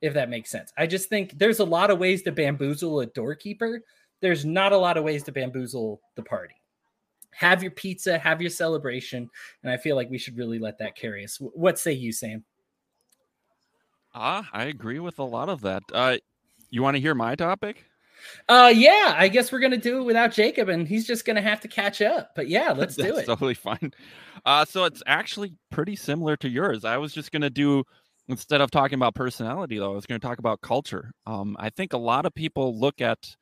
[0.01, 0.71] if that makes sense.
[0.77, 3.81] I just think there's a lot of ways to bamboozle a doorkeeper.
[4.21, 6.55] There's not a lot of ways to bamboozle the party.
[7.31, 9.29] Have your pizza, have your celebration,
[9.63, 11.38] and I feel like we should really let that carry us.
[11.38, 12.43] What say you, Sam?
[14.13, 15.84] Ah, I agree with a lot of that.
[15.93, 16.17] Uh,
[16.69, 17.86] you want to hear my topic?
[18.47, 21.62] Uh, yeah, I guess we're gonna do it without Jacob, and he's just gonna have
[21.62, 22.31] to catch up.
[22.36, 23.25] But yeah, let's do it.
[23.25, 23.91] Totally fine.
[24.45, 26.86] Uh, so it's actually pretty similar to yours.
[26.86, 27.84] I was just gonna do
[28.27, 31.12] instead of talking about personality, though, I was gonna talk about culture.
[31.25, 33.36] Um, I think a lot of people look at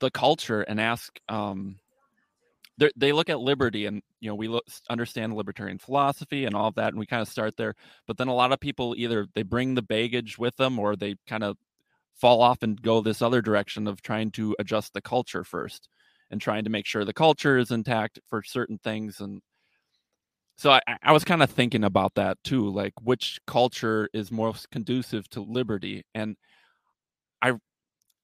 [0.00, 1.78] the culture and ask, um,
[2.96, 6.74] they look at liberty and you know we look, understand libertarian philosophy and all of
[6.74, 7.74] that and we kind of start there
[8.06, 11.16] but then a lot of people either they bring the baggage with them or they
[11.26, 11.56] kind of
[12.16, 15.88] fall off and go this other direction of trying to adjust the culture first
[16.30, 19.40] and trying to make sure the culture is intact for certain things and
[20.58, 24.70] so I, I was kind of thinking about that too like which culture is most
[24.70, 26.36] conducive to liberty and
[27.42, 27.52] i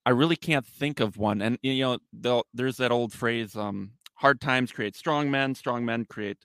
[0.06, 1.98] i really can't think of one and you know
[2.54, 6.38] there's that old phrase um hard times create strong men strong men create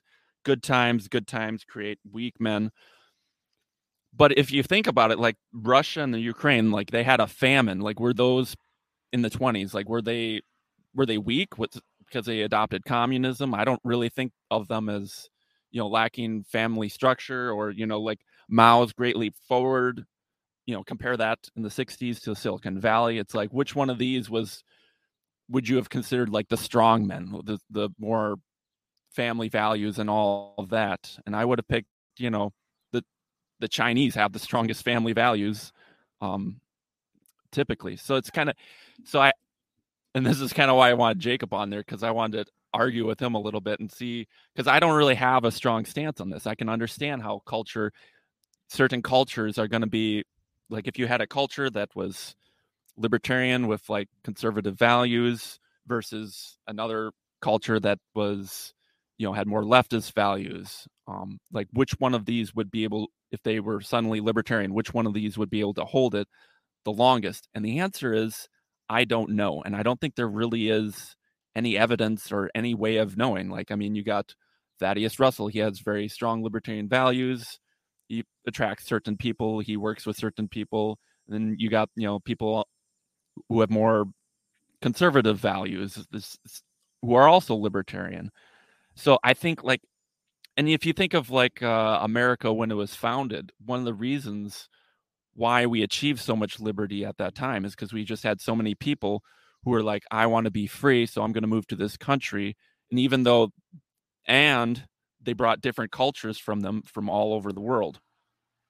[0.44, 2.70] good times good times create weak men
[4.16, 7.26] but if you think about it like russia and the ukraine like they had a
[7.26, 8.54] famine like were those
[9.12, 10.40] in the 20s like were they
[10.94, 13.54] were they weak with because they adopted communism?
[13.54, 15.28] I don't really think of them as
[15.70, 20.04] you know lacking family structure or you know like mao's great leap forward
[20.64, 23.98] you know compare that in the 60s to silicon valley it's like which one of
[23.98, 24.64] these was
[25.50, 28.36] would you have considered like the strong men the, the more
[29.12, 31.18] family values and all of that?
[31.26, 32.52] And i would have picked you know
[33.60, 35.72] the chinese have the strongest family values
[36.20, 36.60] um
[37.52, 38.56] typically so it's kind of
[39.04, 39.32] so i
[40.14, 42.52] and this is kind of why i wanted jacob on there because i wanted to
[42.74, 45.84] argue with him a little bit and see because I don't really have a strong
[45.84, 46.46] stance on this.
[46.46, 47.92] I can understand how culture,
[48.68, 50.24] certain cultures are going to be
[50.70, 52.34] like if you had a culture that was
[52.96, 58.74] libertarian with like conservative values versus another culture that was
[59.18, 63.08] you know had more leftist values um like which one of these would be able
[63.32, 66.28] if they were suddenly libertarian which one of these would be able to hold it
[66.84, 68.48] the longest and the answer is
[68.88, 71.16] i don't know and i don't think there really is
[71.58, 73.50] any evidence or any way of knowing.
[73.50, 74.34] Like, I mean, you got
[74.78, 77.58] Thaddeus Russell, he has very strong libertarian values.
[78.08, 80.98] He attracts certain people, he works with certain people.
[81.26, 82.66] And then you got, you know, people
[83.48, 84.06] who have more
[84.80, 86.38] conservative values this,
[87.02, 88.30] who are also libertarian.
[88.98, 89.80] So I think like
[90.56, 93.94] and if you think of like uh, America when it was founded, one of the
[93.94, 94.68] reasons
[95.34, 98.56] why we achieved so much liberty at that time is because we just had so
[98.56, 99.22] many people
[99.62, 101.96] who were like, I want to be free, so I'm going to move to this
[101.96, 102.56] country.
[102.90, 103.50] And even though,
[104.26, 104.84] and
[105.22, 108.00] they brought different cultures from them from all over the world.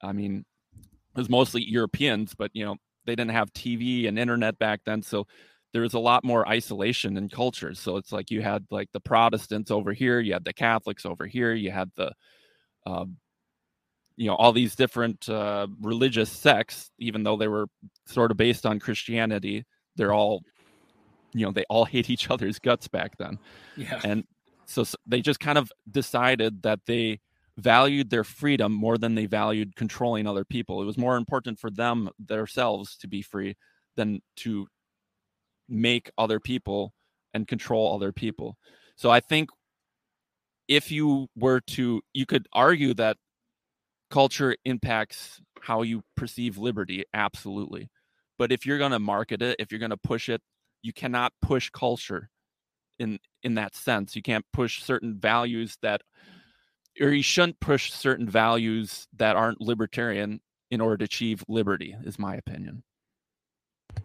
[0.02, 0.44] I mean,
[0.76, 5.02] it was mostly Europeans, but you know, they didn't have TV and internet back then.
[5.02, 5.26] So
[5.72, 7.78] there was a lot more isolation in cultures.
[7.78, 11.26] So it's like you had like the Protestants over here, you had the Catholics over
[11.26, 12.12] here, you had the,
[12.86, 13.04] uh,
[14.16, 17.66] you know, all these different uh, religious sects, even though they were
[18.06, 19.64] sort of based on Christianity,
[19.96, 20.42] they're all
[21.34, 23.38] you know they all hate each other's guts back then.
[23.76, 24.00] Yeah.
[24.04, 24.24] And
[24.66, 27.20] so, so they just kind of decided that they
[27.56, 30.80] valued their freedom more than they valued controlling other people.
[30.80, 33.56] It was more important for them themselves to be free
[33.96, 34.68] than to
[35.68, 36.94] make other people
[37.34, 38.56] and control other people.
[38.96, 39.50] So i think
[40.66, 43.16] if you were to you could argue that
[44.10, 47.90] culture impacts how you perceive liberty absolutely.
[48.38, 50.40] But if you're going to market it if you're going to push it
[50.82, 52.30] you cannot push culture
[52.98, 54.16] in in that sense.
[54.16, 56.02] You can't push certain values that
[57.00, 62.18] or you shouldn't push certain values that aren't libertarian in order to achieve liberty is
[62.18, 62.82] my opinion.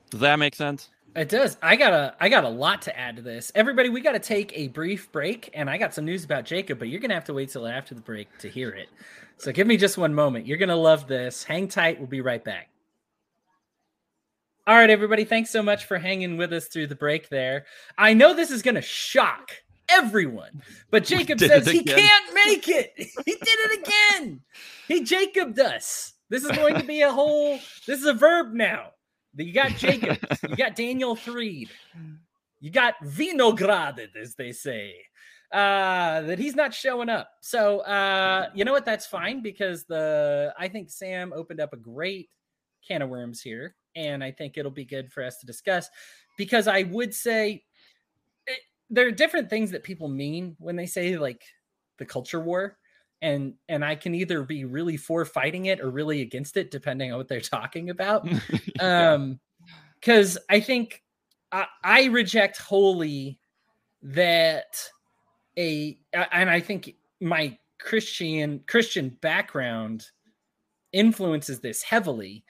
[0.09, 3.15] Does that make sense it does i got a i got a lot to add
[3.15, 6.23] to this everybody we got to take a brief break and i got some news
[6.23, 8.89] about jacob but you're gonna have to wait till after the break to hear it
[9.37, 12.43] so give me just one moment you're gonna love this hang tight we'll be right
[12.43, 12.69] back
[14.65, 15.25] all right, everybody.
[15.25, 17.65] Thanks so much for hanging with us through the break there.
[17.97, 19.51] I know this is going to shock
[19.89, 22.93] everyone, but Jacob says he can't make it.
[22.95, 24.39] He did it again.
[24.87, 26.13] He Jacobed us.
[26.29, 28.92] This is going to be a whole, this is a verb now.
[29.35, 30.17] You got Jacob,
[30.49, 31.69] you got Daniel Threed,
[32.59, 34.95] you got Vinograded, as they say.
[35.51, 37.29] Uh, that he's not showing up.
[37.41, 38.85] So uh, you know what?
[38.85, 42.29] That's fine because the I think Sam opened up a great
[42.87, 45.89] can of worms here and I think it'll be good for us to discuss
[46.37, 47.63] because I would say
[48.47, 48.55] it, eh,
[48.89, 51.43] there are different things that people mean when they say like
[51.97, 52.77] the culture war
[53.23, 57.11] and and I can either be really for fighting it or really against it depending
[57.11, 58.27] on what they're talking about
[58.75, 59.13] yeah.
[59.13, 59.39] um
[60.01, 61.01] cuz I think
[61.51, 63.39] I, I reject wholly
[64.03, 64.77] that
[65.57, 70.05] a and I think my Christian Christian background
[70.91, 72.43] influences this heavily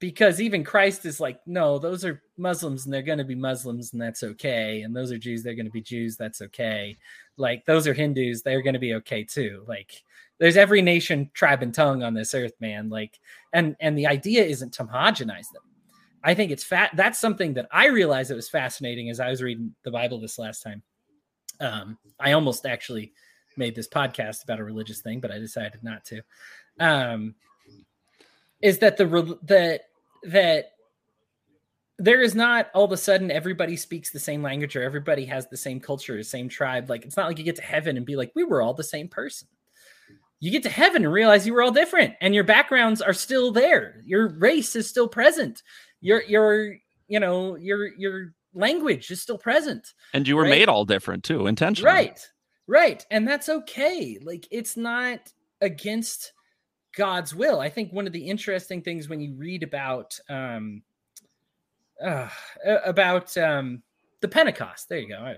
[0.00, 3.92] because even Christ is like, no, those are Muslims and they're going to be Muslims
[3.92, 4.82] and that's okay.
[4.82, 6.96] And those are Jews, they're going to be Jews, that's okay.
[7.36, 9.64] Like those are Hindus, they're going to be okay too.
[9.66, 10.02] Like
[10.38, 12.88] there's every nation, tribe, and tongue on this earth, man.
[12.88, 13.18] Like,
[13.52, 15.62] and and the idea isn't to homogenize them.
[16.22, 16.92] I think it's fat.
[16.94, 20.38] That's something that I realized it was fascinating as I was reading the Bible this
[20.38, 20.82] last time.
[21.60, 23.12] Um, I almost actually
[23.56, 26.22] made this podcast about a religious thing, but I decided not to.
[26.78, 27.34] Um,
[28.60, 29.82] is that the that
[30.24, 30.72] that
[31.98, 35.48] there is not all of a sudden everybody speaks the same language or everybody has
[35.48, 36.88] the same culture, the same tribe.
[36.88, 38.84] Like it's not like you get to heaven and be like, we were all the
[38.84, 39.48] same person.
[40.40, 43.50] You get to heaven and realize you were all different, and your backgrounds are still
[43.50, 44.00] there.
[44.04, 45.64] Your race is still present.
[46.00, 46.76] Your your
[47.08, 49.94] you know your your language is still present.
[50.14, 50.50] And you were right?
[50.50, 51.92] made all different too, intentionally.
[51.92, 52.20] Right.
[52.68, 53.04] Right.
[53.10, 54.18] And that's okay.
[54.22, 56.32] Like it's not against
[56.96, 57.60] God's will.
[57.60, 60.82] I think one of the interesting things when you read about um
[62.02, 62.28] uh,
[62.84, 63.82] about um
[64.20, 65.18] the Pentecost, there you go.
[65.18, 65.36] I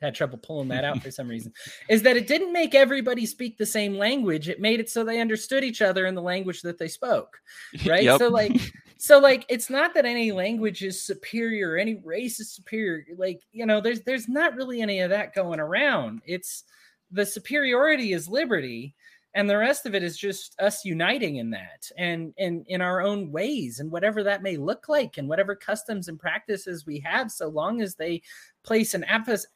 [0.00, 1.52] had trouble pulling that out for some reason.
[1.88, 4.48] Is that it didn't make everybody speak the same language.
[4.48, 7.38] It made it so they understood each other in the language that they spoke.
[7.86, 8.04] Right.
[8.04, 8.18] Yep.
[8.18, 8.60] So like
[8.98, 13.04] so like it's not that any language is superior, any race is superior.
[13.16, 16.22] Like, you know, there's there's not really any of that going around.
[16.26, 16.64] It's
[17.10, 18.94] the superiority is liberty
[19.34, 23.00] and the rest of it is just us uniting in that and and in our
[23.00, 27.30] own ways and whatever that may look like and whatever customs and practices we have
[27.30, 28.20] so long as they
[28.62, 29.04] place an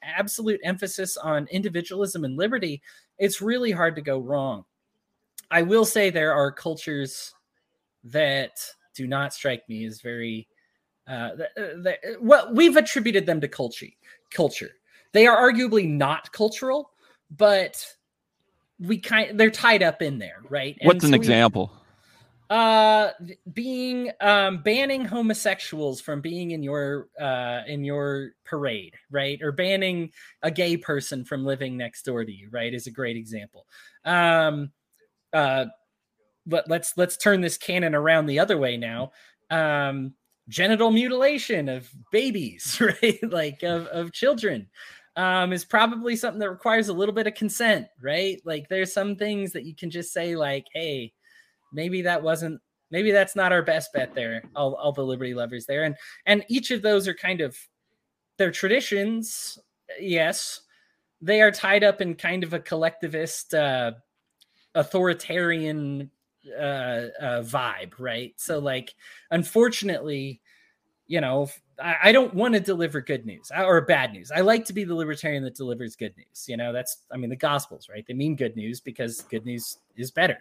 [0.02, 2.82] absolute emphasis on individualism and liberty
[3.18, 4.64] it's really hard to go wrong.
[5.50, 7.34] I will say there are cultures
[8.04, 8.58] that
[8.94, 10.48] do not strike me as very
[11.08, 13.86] uh, uh well we've attributed them to culture
[14.30, 14.70] culture.
[15.12, 16.90] They are arguably not cultural
[17.36, 17.95] but
[18.78, 20.76] we kind they're tied up in there right?
[20.82, 21.72] What's and an so example?
[22.48, 23.10] Uh
[23.52, 29.40] being um banning homosexuals from being in your uh in your parade right?
[29.42, 30.12] Or banning
[30.42, 33.66] a gay person from living next door to you right is a great example.
[34.04, 34.70] Um
[35.32, 35.66] uh
[36.46, 39.12] let, let's let's turn this canon around the other way now.
[39.50, 40.14] Um,
[40.48, 43.18] genital mutilation of babies, right?
[43.22, 44.68] like of, of children,
[45.16, 48.40] um, is probably something that requires a little bit of consent, right?
[48.44, 51.12] Like there's some things that you can just say, like, hey,
[51.72, 52.60] maybe that wasn't
[52.90, 56.44] maybe that's not our best bet there all, all the liberty lovers there and and
[56.48, 57.58] each of those are kind of
[58.38, 59.58] their traditions
[59.98, 60.60] yes
[61.20, 63.90] they are tied up in kind of a collectivist uh
[64.76, 66.10] authoritarian
[66.56, 68.32] uh, uh, vibe, right?
[68.36, 68.94] So, like,
[69.30, 70.40] unfortunately,
[71.06, 71.48] you know,
[71.82, 74.30] I, I don't want to deliver good news uh, or bad news.
[74.30, 76.46] I like to be the libertarian that delivers good news.
[76.48, 78.04] You know, that's, I mean, the Gospels, right?
[78.06, 80.38] They mean good news because good news is better.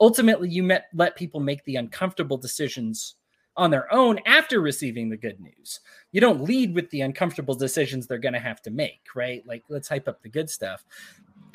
[0.00, 3.16] Ultimately, you met, let people make the uncomfortable decisions
[3.56, 5.80] on their own after receiving the good news.
[6.12, 9.42] You don't lead with the uncomfortable decisions they're going to have to make, right?
[9.46, 10.84] Like, let's hype up the good stuff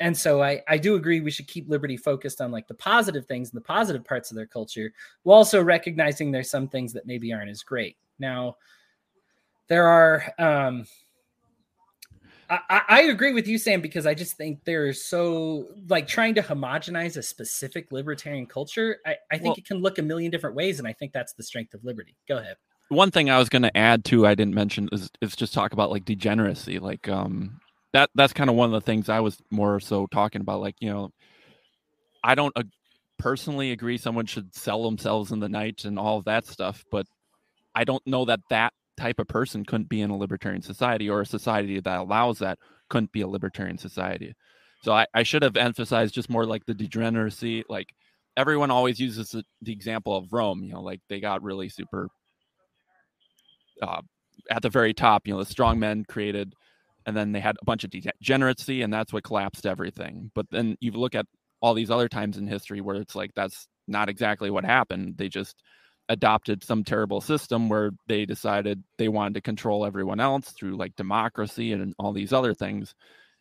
[0.00, 3.26] and so I, I do agree we should keep liberty focused on like the positive
[3.26, 4.92] things and the positive parts of their culture
[5.22, 8.56] while also recognizing there's some things that maybe aren't as great now
[9.68, 10.86] there are um
[12.50, 16.42] I, I agree with you sam because i just think they're so like trying to
[16.42, 20.54] homogenize a specific libertarian culture i, I think well, it can look a million different
[20.54, 22.56] ways and i think that's the strength of liberty go ahead
[22.88, 25.72] one thing i was going to add too i didn't mention is, is just talk
[25.72, 27.60] about like degeneracy like um
[27.94, 30.60] that that's kind of one of the things I was more so talking about.
[30.60, 31.10] Like, you know,
[32.24, 32.64] I don't uh,
[33.18, 37.06] personally agree someone should sell themselves in the night and all of that stuff, but
[37.74, 41.20] I don't know that that type of person couldn't be in a libertarian society or
[41.20, 42.58] a society that allows that
[42.88, 44.34] couldn't be a libertarian society.
[44.82, 47.64] So I, I should have emphasized just more like the degeneracy.
[47.68, 47.88] Like
[48.36, 52.08] everyone always uses the, the example of Rome, you know, like they got really super
[53.82, 54.02] uh,
[54.50, 56.54] at the very top, you know, the strong men created
[57.06, 60.76] and then they had a bunch of degeneracy and that's what collapsed everything but then
[60.80, 61.26] you look at
[61.60, 65.28] all these other times in history where it's like that's not exactly what happened they
[65.28, 65.62] just
[66.08, 70.94] adopted some terrible system where they decided they wanted to control everyone else through like
[70.96, 72.94] democracy and all these other things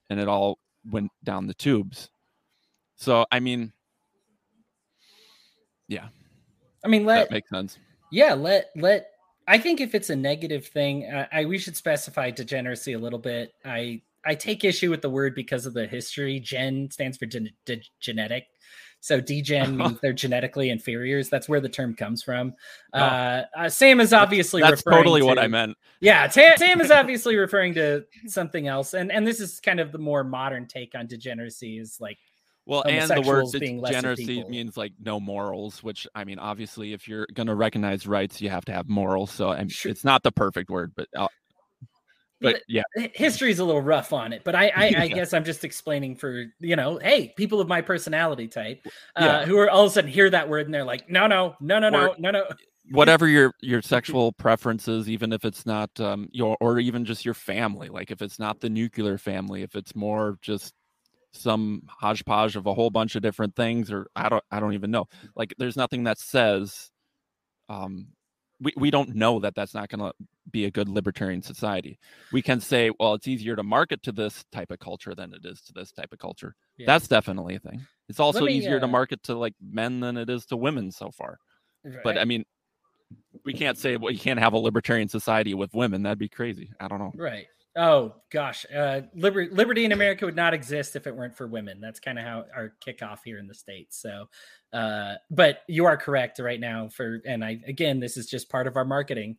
[0.10, 0.58] and it all
[0.90, 2.10] went down the tubes
[2.96, 3.74] so i mean
[5.88, 6.08] yeah
[6.86, 7.78] i mean let that makes sense
[8.12, 9.08] yeah let let
[9.48, 13.20] I think if it's a negative thing, uh, I we should specify degeneracy a little
[13.20, 13.54] bit.
[13.66, 16.40] I I take issue with the word because of the history.
[16.40, 18.46] Gen stands for gen, de, genetic.
[19.04, 21.28] So degen means they're genetically inferiors.
[21.28, 22.54] That's where the term comes from.
[22.94, 23.00] Oh.
[23.00, 25.76] Uh, uh, Sam is obviously that's totally to, what I meant.
[26.00, 29.92] Yeah, Tam, Sam is obviously referring to something else, and and this is kind of
[29.92, 31.80] the more modern take on degeneracy.
[31.80, 32.18] Is like
[32.66, 37.28] well, and the word degeneracy means like no morals, which I mean, obviously, if you're
[37.34, 39.32] going to recognize rights, you have to have morals.
[39.32, 39.92] So sure.
[39.92, 41.28] it's not the perfect word, but uh,
[42.44, 42.84] but yeah,
[43.14, 44.44] history's a little rough on it.
[44.44, 47.82] But I, I, I guess I'm just explaining for you know, hey, people of my
[47.82, 48.86] personality type,
[49.16, 49.46] uh, yeah.
[49.46, 51.80] who are all of a sudden hear that word and they're like, no, no, no,
[51.80, 52.46] no, no, no, no.
[52.92, 57.34] whatever your your sexual preferences even if it's not um your or even just your
[57.34, 60.74] family like if it's not the nuclear family if it's more just
[61.32, 64.92] some hodgepodge of a whole bunch of different things or i don't i don't even
[64.92, 66.92] know like there's nothing that says
[67.70, 68.08] um
[68.64, 70.14] we, we don't know that that's not going to
[70.50, 72.00] be a good libertarian society.
[72.32, 75.46] We can say well it's easier to market to this type of culture than it
[75.46, 76.56] is to this type of culture.
[76.78, 76.86] Yeah.
[76.88, 77.86] that's definitely a thing.
[78.10, 78.82] It's also me, easier uh...
[78.82, 81.40] to market to like men than it is to women so far.
[81.86, 81.98] Right.
[82.02, 82.46] but i mean
[83.44, 86.04] we can't say well you can't have a libertarian society with women.
[86.04, 86.72] That'd be crazy.
[86.80, 87.12] I don't know.
[87.16, 91.48] Right oh gosh uh liber- liberty in america would not exist if it weren't for
[91.48, 91.82] women.
[91.82, 94.30] That's kind of how our kickoff here in the states so
[94.74, 98.68] uh but you are correct right now for and i again this is just part
[98.68, 99.38] of our marketing.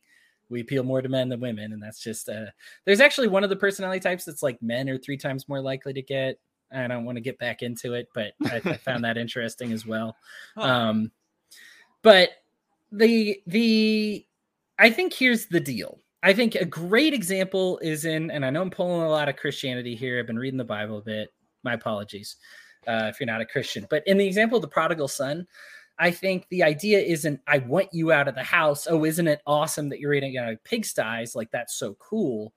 [0.51, 2.47] We appeal more to men than women and that's just uh
[2.85, 5.93] there's actually one of the personality types that's like men are three times more likely
[5.93, 6.39] to get.
[6.73, 9.87] I don't want to get back into it but I, I found that interesting as
[9.87, 10.17] well.
[10.57, 11.11] Um
[12.03, 12.31] but
[12.93, 14.27] the the
[14.79, 16.01] I think here's the deal.
[16.25, 19.37] I think a great example is in, and I know I'm pulling a lot of
[19.37, 20.19] Christianity here.
[20.19, 21.33] I've been reading the Bible a bit.
[21.63, 22.37] My apologies
[22.87, 23.87] uh, if you're not a Christian.
[23.89, 25.47] But in the example of the prodigal son,
[25.99, 28.87] I think the idea isn't I want you out of the house.
[28.89, 31.37] Oh, isn't it awesome that you're eating out of pigsties?
[31.37, 32.53] Like that's so cool.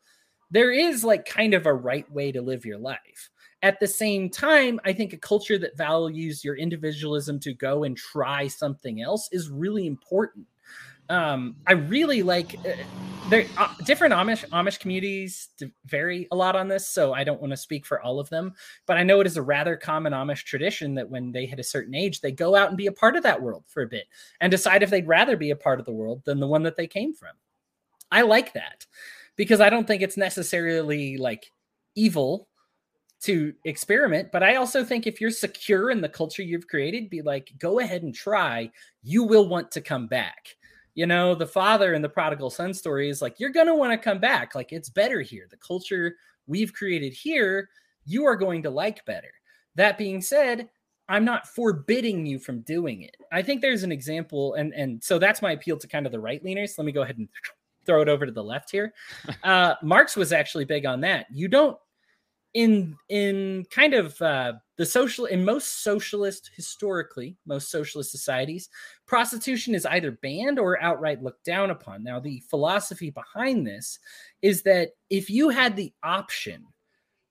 [0.49, 3.29] There is like kind of a right way to live your life.
[3.63, 7.97] At the same time, I think a culture that values your individualism to go and
[7.97, 10.45] try something else is really important.
[11.09, 12.71] Um, I really like uh,
[13.29, 15.49] there uh, different Amish Amish communities
[15.85, 18.53] vary a lot on this, so I don't want to speak for all of them.
[18.85, 21.63] But I know it is a rather common Amish tradition that when they hit a
[21.63, 24.05] certain age, they go out and be a part of that world for a bit
[24.41, 26.75] and decide if they'd rather be a part of the world than the one that
[26.75, 27.31] they came from.
[28.11, 28.85] I like that
[29.35, 31.51] because I don't think it's necessarily like
[31.95, 32.47] evil
[33.21, 34.31] to experiment.
[34.31, 37.79] But I also think if you're secure in the culture you've created, be like, go
[37.79, 38.71] ahead and try.
[39.03, 40.56] You will want to come back.
[40.97, 43.91] You know, the father in the prodigal son story is like, you're going to want
[43.91, 44.55] to come back.
[44.55, 45.45] Like, it's better here.
[45.47, 46.15] The culture
[46.47, 47.69] we've created here,
[48.03, 49.29] you are going to like better.
[49.75, 50.67] That being said,
[51.07, 53.15] I'm not forbidding you from doing it.
[53.31, 56.19] I think there's an example, and and so that's my appeal to kind of the
[56.19, 56.79] right leaners.
[56.79, 57.29] Let me go ahead and
[57.85, 58.93] throw it over to the left here.
[59.43, 61.27] Uh, Marx was actually big on that.
[61.31, 61.77] You don't
[62.53, 68.69] in in kind of uh, the social in most socialist historically most socialist societies
[69.05, 72.03] prostitution is either banned or outright looked down upon.
[72.03, 73.99] Now the philosophy behind this
[74.41, 76.65] is that if you had the option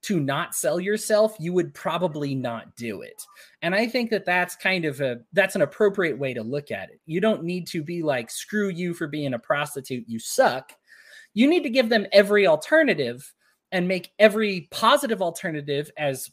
[0.03, 3.21] to not sell yourself you would probably not do it.
[3.63, 6.89] And i think that that's kind of a that's an appropriate way to look at
[6.89, 6.99] it.
[7.05, 10.73] You don't need to be like screw you for being a prostitute you suck.
[11.33, 13.33] You need to give them every alternative
[13.71, 16.31] and make every positive alternative as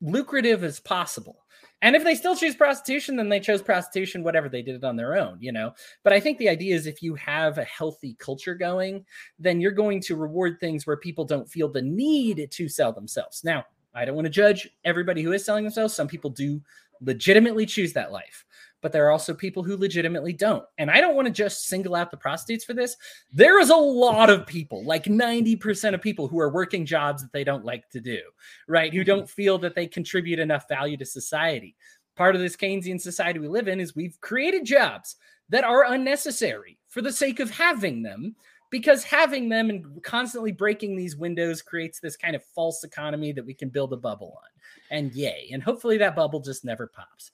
[0.00, 1.44] lucrative as possible.
[1.82, 4.96] And if they still choose prostitution, then they chose prostitution, whatever they did it on
[4.96, 5.72] their own, you know.
[6.02, 9.04] But I think the idea is if you have a healthy culture going,
[9.38, 13.44] then you're going to reward things where people don't feel the need to sell themselves.
[13.44, 13.64] Now,
[13.94, 15.94] I don't want to judge everybody who is selling themselves.
[15.94, 16.60] Some people do
[17.00, 18.44] legitimately choose that life
[18.84, 20.62] but there are also people who legitimately don't.
[20.76, 22.98] And I don't want to just single out the prostitutes for this.
[23.32, 27.32] There is a lot of people, like 90% of people who are working jobs that
[27.32, 28.20] they don't like to do,
[28.68, 28.92] right?
[28.92, 31.76] Who don't feel that they contribute enough value to society.
[32.14, 35.16] Part of this Keynesian society we live in is we've created jobs
[35.48, 38.36] that are unnecessary for the sake of having them
[38.70, 43.46] because having them and constantly breaking these windows creates this kind of false economy that
[43.46, 44.50] we can build a bubble on.
[44.90, 45.48] And yay.
[45.54, 47.30] And hopefully that bubble just never pops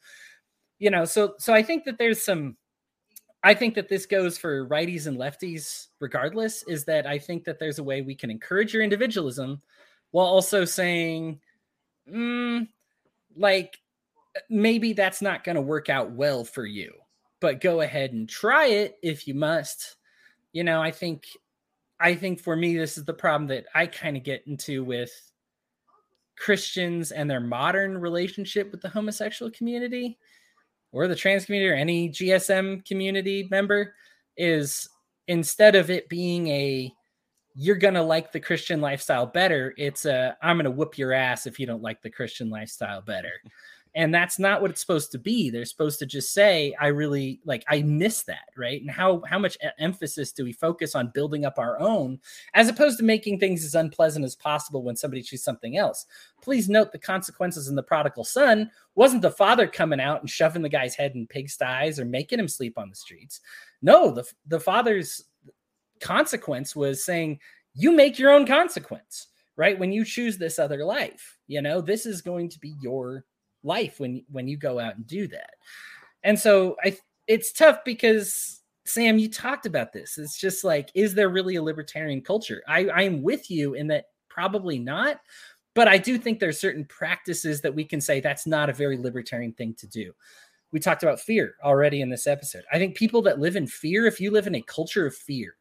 [0.81, 2.57] you know, so so I think that there's some
[3.45, 7.61] I think that this goes for righties and lefties regardless is that I think that
[7.61, 9.63] there's a way we can encourage your individualism
[10.11, 11.41] while also saying
[12.13, 12.67] mm,
[13.37, 13.79] like
[14.49, 16.93] maybe that's not going to work out well for you
[17.41, 19.97] but go ahead and try it if you must.
[20.53, 21.29] You know i think
[22.01, 25.13] i think for me this is the problem that i kind of get into with
[26.37, 30.19] christians and their modern relationship with the homosexual community
[30.93, 33.95] or the trans community or any GSM community member
[34.37, 34.89] is
[35.29, 36.93] instead of it being a
[37.55, 41.59] you're to like the Christian lifestyle better, it's a I'm to whoop your ass if
[41.59, 43.33] you don't like the Christian lifestyle better.
[43.95, 45.51] And that's not what it's supposed to be.
[45.51, 48.81] They're supposed to just say, I really like, I miss that, right?
[48.81, 52.21] And how how much emphasis do we focus on building up our own
[52.55, 56.07] as opposed to making things as unpleasant as possible when somebody chooses something else?
[56.41, 60.63] Please note the consequences in the prodigal son wasn't the father coming out and shoving
[60.63, 63.41] the guy's head in pigsties or making him sleep on the streets.
[63.83, 65.25] No, the the father's
[66.01, 67.41] consequence was saying,
[67.75, 69.79] you make your own consequence, right?
[69.79, 73.25] When you choose this other life, you know, this is going to be your
[73.63, 75.55] life when when you go out and do that.
[76.23, 76.97] And so I
[77.27, 80.19] it's tough because Sam, you talked about this.
[80.19, 82.63] It's just like, is there really a libertarian culture?
[82.67, 85.21] I, I am with you in that probably not,
[85.75, 88.99] but I do think there's certain practices that we can say that's not a very
[88.99, 90.13] libertarian thing to do.
[90.73, 92.65] We talked about fear already in this episode.
[92.73, 95.57] I think people that live in fear, if you live in a culture of fear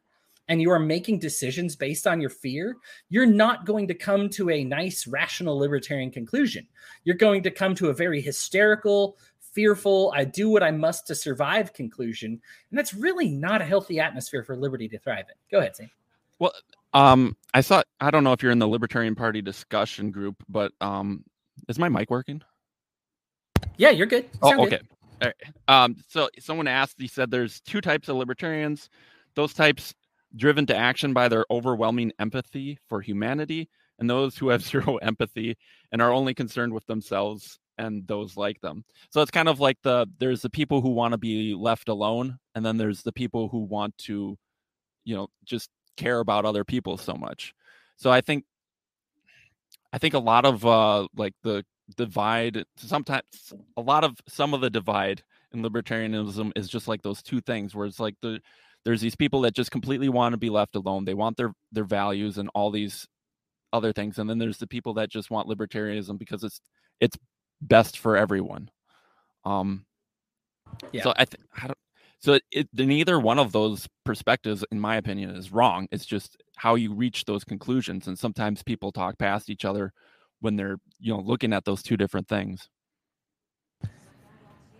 [0.50, 2.76] and you are making decisions based on your fear,
[3.08, 6.66] you're not going to come to a nice, rational libertarian conclusion.
[7.04, 11.14] You're going to come to a very hysterical, fearful, I do what I must to
[11.14, 12.32] survive conclusion.
[12.32, 15.36] And that's really not a healthy atmosphere for liberty to thrive in.
[15.52, 15.88] Go ahead, Sam.
[16.40, 16.52] Well,
[16.94, 20.72] um, I thought I don't know if you're in the Libertarian Party discussion group, but
[20.80, 21.24] um,
[21.68, 22.42] is my mic working?
[23.76, 24.28] Yeah, you're good.
[24.42, 24.80] oh, okay.
[25.20, 25.34] Good.
[25.68, 26.96] Um, so someone asked.
[26.98, 28.90] He said there's two types of libertarians.
[29.36, 29.94] Those types
[30.36, 33.68] driven to action by their overwhelming empathy for humanity,
[33.98, 35.56] and those who have zero empathy
[35.92, 38.84] and are only concerned with themselves and those like them.
[39.10, 42.38] So it's kind of like the there's the people who want to be left alone,
[42.54, 44.36] and then there's the people who want to,
[45.04, 47.54] you know, just care about other people so much.
[47.96, 48.44] So I think
[49.92, 51.64] I think a lot of uh like the
[51.96, 53.24] divide sometimes
[53.76, 55.22] a lot of some of the divide
[55.52, 58.40] in libertarianism is just like those two things where it's like the
[58.84, 61.04] there's these people that just completely want to be left alone.
[61.04, 63.06] They want their their values and all these
[63.72, 66.60] other things and then there's the people that just want libertarianism because it's
[67.00, 67.16] it's
[67.60, 68.70] best for everyone.
[69.44, 69.86] Um,
[70.92, 71.02] yeah.
[71.02, 71.78] So I, th- I don't.
[72.20, 75.88] So it, it, neither one of those perspectives, in my opinion, is wrong.
[75.90, 79.92] It's just how you reach those conclusions, and sometimes people talk past each other
[80.40, 82.68] when they're you know looking at those two different things.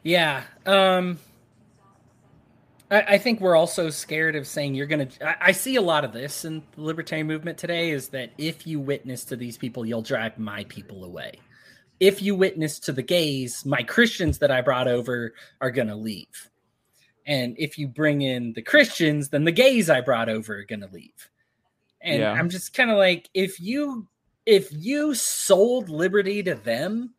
[0.02, 0.42] Yeah.
[0.66, 1.18] Um,
[2.90, 5.44] I, I think we're also scared of saying you're going to.
[5.44, 8.80] I see a lot of this in the libertarian movement today is that if you
[8.80, 11.38] witness to these people, you'll drive my people away
[12.00, 15.94] if you witness to the gays, my Christians that I brought over are going to
[15.94, 16.50] leave.
[17.26, 20.80] And if you bring in the Christians, then the gays I brought over are going
[20.80, 21.30] to leave.
[22.00, 22.32] And yeah.
[22.32, 24.08] I'm just kind of like if you
[24.46, 27.12] if you sold liberty to them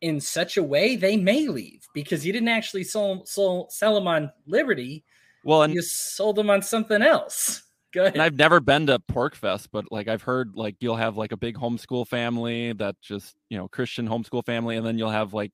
[0.00, 4.06] in such a way, they may leave because you didn't actually sell, sell, sell them
[4.08, 5.04] on liberty.
[5.44, 7.62] Well, and you sold them on something else.
[7.92, 8.12] Good.
[8.12, 11.36] And I've never been to PorcFest, but like I've heard like you'll have like a
[11.36, 15.50] big homeschool family that just, you know, Christian homeschool family, and then you'll have like,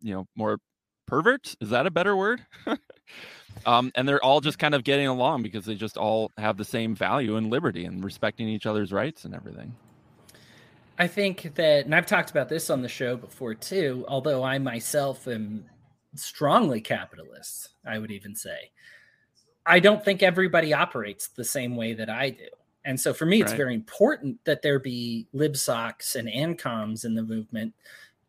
[0.00, 0.58] you know, more
[1.06, 1.56] perverts.
[1.60, 2.46] Is that a better word?
[3.66, 6.64] um, and they're all just kind of getting along because they just all have the
[6.64, 9.74] same value and liberty and respecting each other's rights and everything.
[11.00, 14.58] I think that, and I've talked about this on the show before too, although I
[14.58, 15.64] myself am
[16.14, 18.70] strongly capitalist, I would even say.
[19.64, 22.48] I don't think everybody operates the same way that I do.
[22.84, 23.56] And so for me, it's right.
[23.56, 27.72] very important that there be libsocs and ancoms in the movement,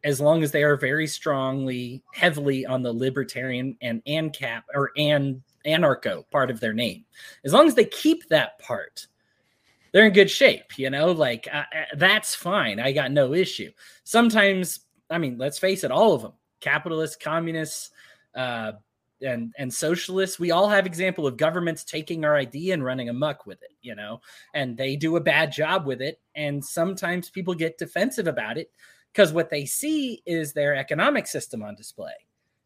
[0.05, 5.43] as long as they are very strongly, heavily on the libertarian and ANCAP or an
[5.65, 7.03] anarcho part of their name.
[7.43, 9.07] As long as they keep that part,
[9.92, 10.78] they're in good shape.
[10.78, 12.80] You know, like uh, uh that's fine.
[12.80, 13.72] I got no issue.
[14.04, 17.92] Sometimes, I mean, let's face it, all of them, capitalists, communists,
[18.36, 18.74] uh,
[19.22, 23.46] and and socialists we all have example of governments taking our idea and running amuck
[23.46, 24.20] with it you know
[24.54, 28.72] and they do a bad job with it and sometimes people get defensive about it
[29.14, 32.14] because what they see is their economic system on display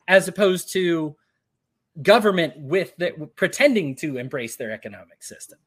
[0.08, 1.16] as opposed to
[2.02, 5.60] government with the, pretending to embrace their economic system.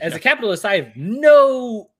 [0.00, 1.90] As a capitalist i have no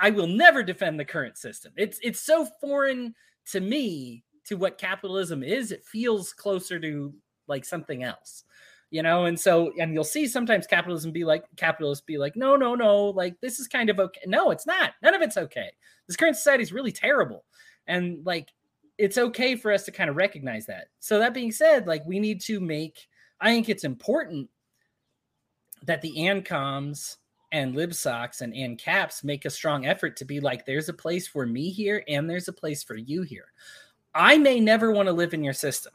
[0.00, 1.72] i will never defend the current system.
[1.76, 3.14] It's it's so foreign
[3.52, 7.12] to me to what capitalism is it feels closer to
[7.46, 8.44] like something else
[8.90, 9.24] you know?
[9.26, 13.06] And so and you'll see sometimes capitalism be like capitalists be like no no no
[13.06, 14.20] like this is kind of okay.
[14.26, 14.92] No it's not.
[15.02, 15.70] None of it's okay.
[16.06, 17.44] This current society is really terrible.
[17.86, 18.50] And like
[18.98, 20.88] it's okay for us to kind of recognize that.
[21.00, 23.08] So that being said like we need to make
[23.40, 24.48] i think it's important
[25.84, 27.16] that the ancoms
[27.52, 31.46] and libsocs and ancaps make a strong effort to be like there's a place for
[31.46, 33.52] me here and there's a place for you here
[34.14, 35.92] i may never want to live in your system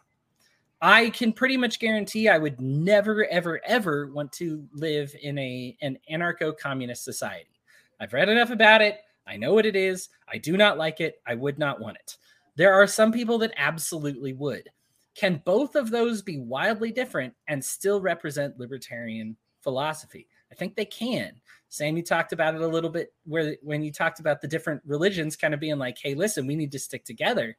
[0.82, 5.78] I can pretty much guarantee I would never, ever, ever want to live in a
[5.82, 7.62] an anarcho-communist society.
[8.00, 8.98] I've read enough about it.
[9.28, 10.10] I know what it is.
[10.28, 11.22] I do not like it.
[11.28, 12.18] I would not want it.
[12.56, 14.70] There are some people that absolutely would.
[15.16, 20.28] Can both of those be wildly different and still represent libertarian philosophy?
[20.51, 21.34] I think they can.
[21.70, 24.82] Sam, you talked about it a little bit where when you talked about the different
[24.86, 27.57] religions kind of being like, hey, listen, we need to stick together.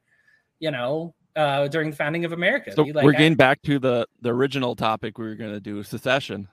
[0.61, 2.73] You know, uh, during the founding of America.
[2.73, 5.83] So like, we're getting back to the the original topic we were going to do
[5.83, 6.49] secession.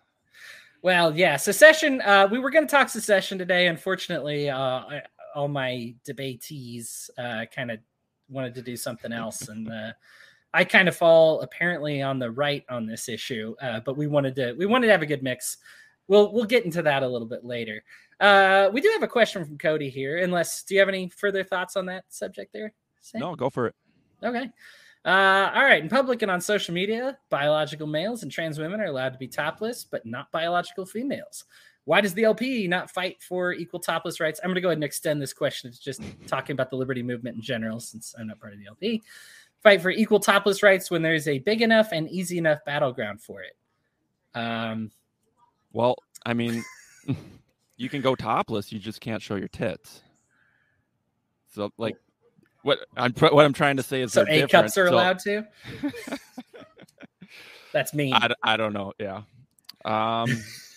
[0.82, 2.02] Well, yeah, secession.
[2.02, 3.68] Uh, we were going to talk secession today.
[3.68, 4.82] Unfortunately, uh,
[5.36, 7.80] all my debatees uh, kind of
[8.30, 9.92] wanted to do something else, and uh,
[10.54, 14.36] I kind of fall apparently on the right on this issue, uh, but we wanted
[14.36, 15.58] to we wanted to have a good mix.
[16.08, 17.84] We'll we'll get into that a little bit later.
[18.20, 20.18] Uh, we do have a question from Cody here.
[20.18, 22.74] Unless, do you have any further thoughts on that subject there?
[23.02, 23.22] Sam?
[23.22, 23.76] No, go for it.
[24.24, 24.50] Okay.
[25.06, 25.82] Uh, all right.
[25.82, 29.28] In public and on social media, biological males and trans women are allowed to be
[29.28, 31.46] topless, but not biological females.
[31.86, 34.40] Why does the LP not fight for equal topless rights?
[34.44, 37.02] I'm going to go ahead and extend this question to just talking about the liberty
[37.02, 39.02] movement in general, since I'm not part of the LP.
[39.64, 43.42] Fight for equal topless rights when there's a big enough and easy enough battleground for
[43.42, 43.56] it.
[44.34, 44.92] Um,
[45.74, 45.96] well,
[46.26, 46.64] I mean,
[47.78, 50.02] you can go topless, you just can't show your tits.
[51.54, 51.98] So, like,
[52.62, 55.48] what I'm what I'm trying to say is so A cups are so, allowed to.
[57.74, 58.14] That's me.
[58.14, 58.94] I, I don't know.
[59.00, 59.22] Yeah.
[59.86, 60.30] Um,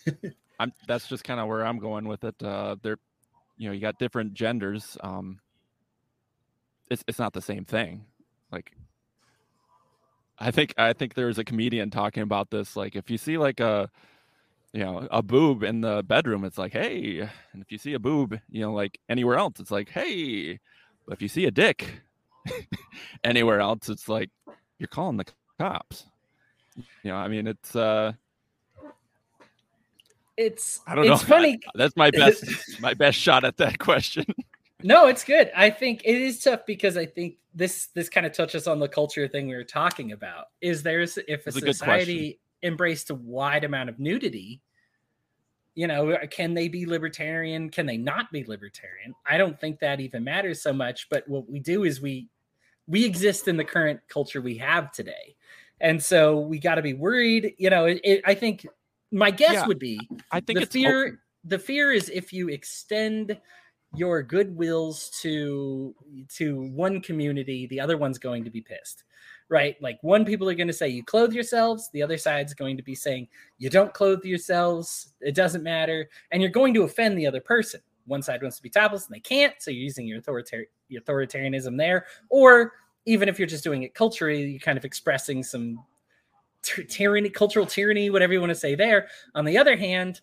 [0.58, 2.40] I'm that's just kind of where I'm going with it.
[2.42, 2.98] Uh, they're,
[3.56, 4.96] you know, you got different genders.
[5.02, 5.40] Um,
[6.90, 8.04] it's it's not the same thing.
[8.52, 8.72] Like,
[10.38, 12.76] I think I think there was a comedian talking about this.
[12.76, 13.90] Like, if you see like a,
[14.72, 17.20] you know, a boob in the bedroom, it's like, hey,
[17.52, 20.58] and if you see a boob, you know, like anywhere else, it's like, hey,
[21.06, 22.02] but if you see a dick
[23.24, 24.30] anywhere else, it's like
[24.78, 25.26] you're calling the
[25.58, 26.06] cops.
[26.76, 28.12] You know, I mean, it's uh
[30.36, 31.28] it's I don't it's know.
[31.28, 31.60] Funny.
[31.74, 32.44] That's my best
[32.80, 34.24] my best shot at that question.
[34.82, 35.50] no, it's good.
[35.56, 38.88] I think it is tough because I think this this kind of touches on the
[38.88, 40.46] culture thing we were talking about.
[40.60, 44.60] Is there's if a, a society embraced a wide amount of nudity,
[45.74, 47.70] you know, uh, can they be libertarian?
[47.70, 49.14] Can they not be libertarian?
[49.26, 51.08] I don't think that even matters so much.
[51.08, 52.28] But what we do is we
[52.86, 55.36] we exist in the current culture we have today,
[55.80, 57.54] and so we got to be worried.
[57.58, 58.66] You know, it, it, I think
[59.10, 61.18] my guess yeah, would be I think the fear open.
[61.44, 63.38] the fear is if you extend
[63.94, 65.94] your goodwills to
[66.36, 69.04] to one community, the other one's going to be pissed.
[69.48, 69.76] Right?
[69.82, 72.82] Like one people are going to say you clothe yourselves, the other side's going to
[72.82, 73.28] be saying
[73.58, 77.80] you don't clothe yourselves, it doesn't matter, and you're going to offend the other person.
[78.06, 81.76] One side wants to be topless and they can't, so you're using your authoritarian authoritarianism
[81.76, 82.72] there, or
[83.04, 85.82] even if you're just doing it culturally, you're kind of expressing some
[86.62, 89.08] tyranny, cultural tyranny, whatever you want to say there.
[89.34, 90.20] On the other hand,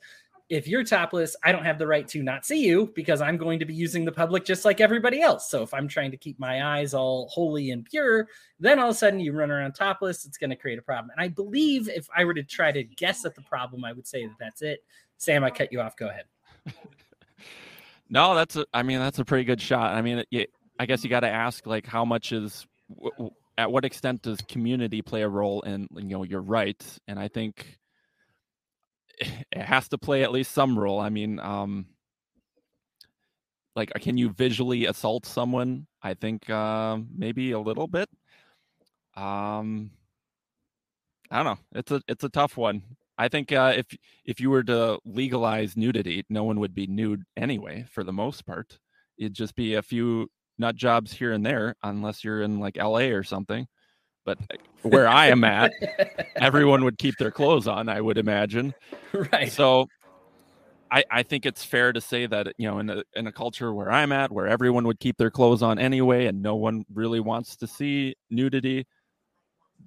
[0.49, 3.59] if you're topless, I don't have the right to not see you because I'm going
[3.59, 5.49] to be using the public just like everybody else.
[5.49, 8.27] So if I'm trying to keep my eyes all holy and pure,
[8.59, 11.11] then all of a sudden you run around topless, it's going to create a problem.
[11.15, 14.07] And I believe if I were to try to guess at the problem, I would
[14.07, 14.83] say that that's it.
[15.17, 15.95] Sam, I cut you off.
[15.95, 16.25] Go ahead.
[18.09, 19.95] no, that's a, I mean, that's a pretty good shot.
[19.95, 22.65] I mean, it, I guess you got to ask like how much is
[23.59, 27.27] at what extent does community play a role in you know your rights and i
[27.27, 27.77] think
[29.19, 30.99] it has to play at least some role.
[30.99, 31.87] I mean um
[33.75, 35.87] like can you visually assault someone?
[36.01, 38.09] I think uh, maybe a little bit.
[39.15, 39.91] Um
[41.31, 41.59] i don't know.
[41.79, 42.83] It's a it's a tough one.
[43.17, 43.85] I think uh, if
[44.25, 48.45] if you were to legalize nudity no one would be nude anyway for the most
[48.45, 48.79] part.
[49.17, 53.09] It'd just be a few nut jobs here and there, unless you're in like LA
[53.11, 53.67] or something.
[54.37, 55.73] But where I am at,
[56.35, 58.73] everyone would keep their clothes on, I would imagine.
[59.33, 59.51] Right.
[59.51, 59.87] So
[60.91, 63.73] I, I think it's fair to say that you know in a in a culture
[63.73, 67.19] where I'm at, where everyone would keep their clothes on anyway, and no one really
[67.19, 68.85] wants to see nudity,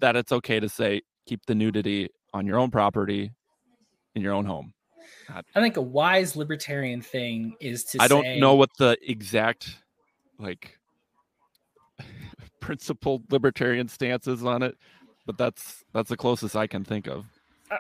[0.01, 3.31] that it's okay to say keep the nudity on your own property,
[4.17, 4.75] in your own home.
[5.29, 8.03] I think a wise libertarian thing is to.
[8.03, 9.77] I don't know what the exact
[10.41, 10.79] like
[12.63, 14.79] principled libertarian stances on it,
[15.27, 17.27] but that's that's the closest I can think of.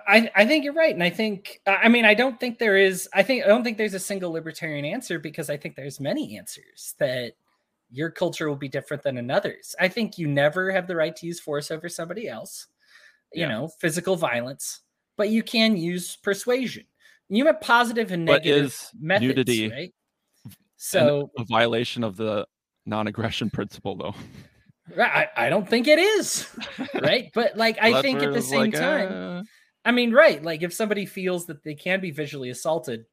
[0.08, 0.94] I, I think you're right.
[0.94, 3.76] And I think, I mean, I don't think there is, I think, I don't think
[3.76, 7.34] there's a single libertarian answer because I think there's many answers that
[7.90, 9.74] your culture will be different than another's.
[9.78, 12.68] I think you never have the right to use force over somebody else,
[13.34, 13.48] you yeah.
[13.48, 14.80] know, physical violence,
[15.18, 16.84] but you can use persuasion.
[17.28, 19.94] You have positive and negative methods, nudity right?
[20.78, 22.46] So a violation of the
[22.86, 24.14] non-aggression principle, though.
[24.98, 26.48] I, I don't think it is,
[27.00, 27.30] right?
[27.34, 29.42] But like, I think at the same like, time, uh...
[29.84, 30.42] I mean, right?
[30.42, 33.04] Like, if somebody feels that they can be visually assaulted,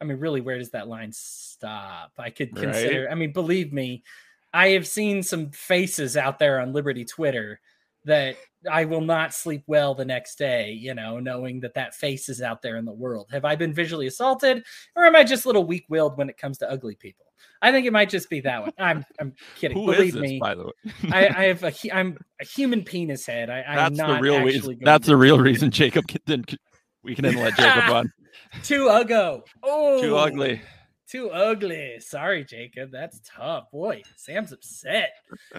[0.00, 2.12] I mean, really, where does that line stop?
[2.18, 3.04] I could consider.
[3.04, 3.12] Right?
[3.12, 4.04] I mean, believe me,
[4.52, 7.60] I have seen some faces out there on Liberty Twitter
[8.04, 8.36] that
[8.70, 12.42] I will not sleep well the next day, you know, knowing that that face is
[12.42, 13.28] out there in the world.
[13.32, 14.64] Have I been visually assaulted
[14.94, 17.23] or am I just a little weak willed when it comes to ugly people?
[17.62, 18.72] I think it might just be that one.
[18.78, 19.76] I'm I'm kidding.
[19.76, 20.38] Who Believe this, me.
[20.38, 20.72] By the way,
[21.10, 23.48] I, I, have a I'm a human penis head.
[23.48, 24.78] I, that's I'm that's the real reason.
[24.82, 26.54] That's the real reason Jacob didn't.
[27.02, 28.12] We can let Jacob on.
[28.62, 29.42] Too ugly.
[29.62, 30.62] Oh, too ugly.
[31.08, 31.98] Too ugly.
[32.00, 32.90] Sorry, Jacob.
[32.92, 33.70] That's tough.
[33.72, 35.10] Boy, Sam's upset.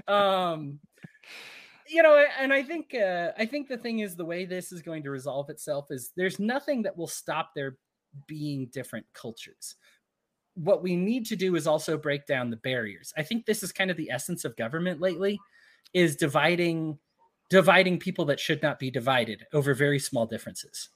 [0.07, 0.79] Um.
[1.87, 4.81] you know, and I think uh, I think the thing is the way this is
[4.81, 7.77] going to resolve itself is there's nothing that will stop there
[8.27, 9.75] being different cultures.
[10.55, 13.13] What we need to do is also break down the barriers.
[13.17, 15.39] I think this is kind of the essence of government lately,
[15.93, 16.97] is dividing
[17.49, 20.89] dividing people that should not be divided over very small differences.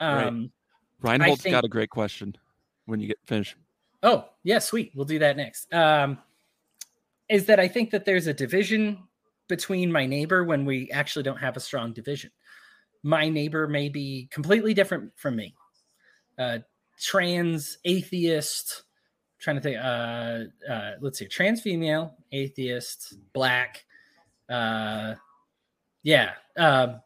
[0.00, 0.50] Um,
[1.00, 1.20] right.
[1.20, 2.34] Reinhold's think, got a great question
[2.86, 3.56] when you get finished.
[4.02, 4.92] Oh, yeah, sweet.
[4.94, 5.72] We'll do that next.
[5.72, 6.18] Um,
[7.28, 8.98] is that I think that there's a division
[9.48, 12.30] between my neighbor when we actually don't have a strong division.
[13.02, 15.54] My neighbor may be completely different from me.
[16.38, 16.58] Uh,
[17.00, 18.82] trans, atheist,
[19.44, 23.84] trying to think, uh, uh, let's see, trans female, atheist, black,
[24.48, 25.14] uh,
[26.02, 27.00] yeah, um,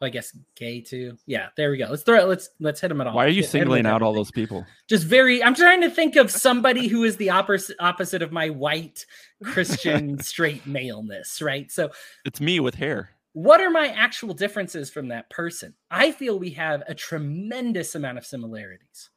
[0.00, 1.16] I guess gay too.
[1.26, 1.86] Yeah, there we go.
[1.88, 2.26] Let's throw it.
[2.26, 3.14] Let's let's hit them at all.
[3.14, 4.66] Why are you singling out all those people?
[4.88, 5.42] Just very.
[5.42, 9.06] I'm trying to think of somebody who is the opposite opposite of my white
[9.44, 11.70] Christian straight maleness, right?
[11.70, 11.90] So
[12.24, 13.10] it's me with hair.
[13.34, 15.72] What are my actual differences from that person?
[15.90, 19.10] I feel we have a tremendous amount of similarities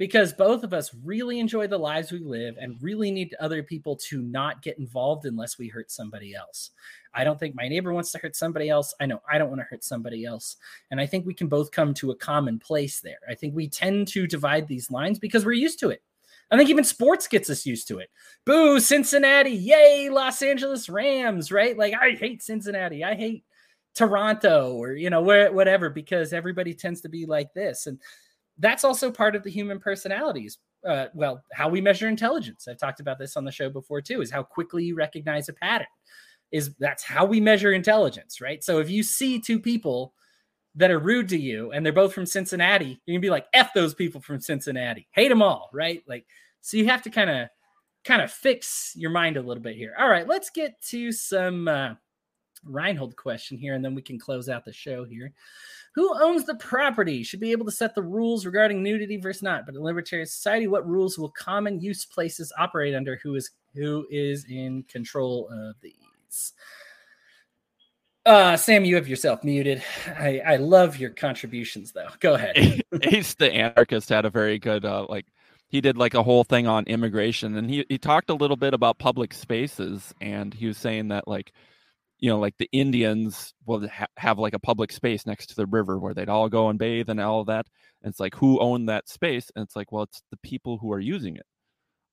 [0.00, 3.94] because both of us really enjoy the lives we live and really need other people
[3.94, 6.70] to not get involved unless we hurt somebody else.
[7.12, 8.94] I don't think my neighbor wants to hurt somebody else.
[8.98, 10.56] I know I don't want to hurt somebody else.
[10.90, 13.18] And I think we can both come to a common place there.
[13.28, 16.02] I think we tend to divide these lines because we're used to it.
[16.50, 18.08] I think even sports gets us used to it.
[18.46, 19.50] Boo, Cincinnati.
[19.50, 21.76] Yay, Los Angeles Rams, right?
[21.76, 23.04] Like, I hate Cincinnati.
[23.04, 23.44] I hate
[23.94, 27.86] Toronto or, you know, where, whatever, because everybody tends to be like this.
[27.86, 28.00] And
[28.60, 30.58] that's also part of the human personalities.
[30.86, 32.68] Uh, well, how we measure intelligence.
[32.68, 35.52] I've talked about this on the show before too, is how quickly you recognize a
[35.52, 35.86] pattern.
[36.52, 38.62] Is that's how we measure intelligence, right?
[38.62, 40.14] So if you see two people
[40.74, 43.72] that are rude to you and they're both from Cincinnati, you're gonna be like, F
[43.74, 46.02] those people from Cincinnati, hate them all, right?
[46.06, 46.26] Like,
[46.60, 47.48] so you have to kind of
[48.04, 49.94] kind of fix your mind a little bit here.
[49.98, 51.94] All right, let's get to some uh,
[52.64, 55.32] Reinhold question here, and then we can close out the show here.
[55.94, 59.66] Who owns the property should be able to set the rules regarding nudity versus not.
[59.66, 63.16] But in libertarian society, what rules will common use places operate under?
[63.22, 66.52] Who is who is in control of these?
[68.26, 69.82] Uh, Sam, you have yourself muted.
[70.06, 72.08] I, I love your contributions, though.
[72.20, 72.82] Go ahead.
[73.02, 75.26] Ace the anarchist had a very good uh, like
[75.68, 78.74] he did like a whole thing on immigration, and he he talked a little bit
[78.74, 81.52] about public spaces, and he was saying that like
[82.20, 85.66] you know, like the Indians will ha- have like a public space next to the
[85.66, 87.66] river where they'd all go and bathe and all of that.
[88.02, 89.50] And it's like, who owned that space?
[89.56, 91.46] And it's like, well, it's the people who are using it.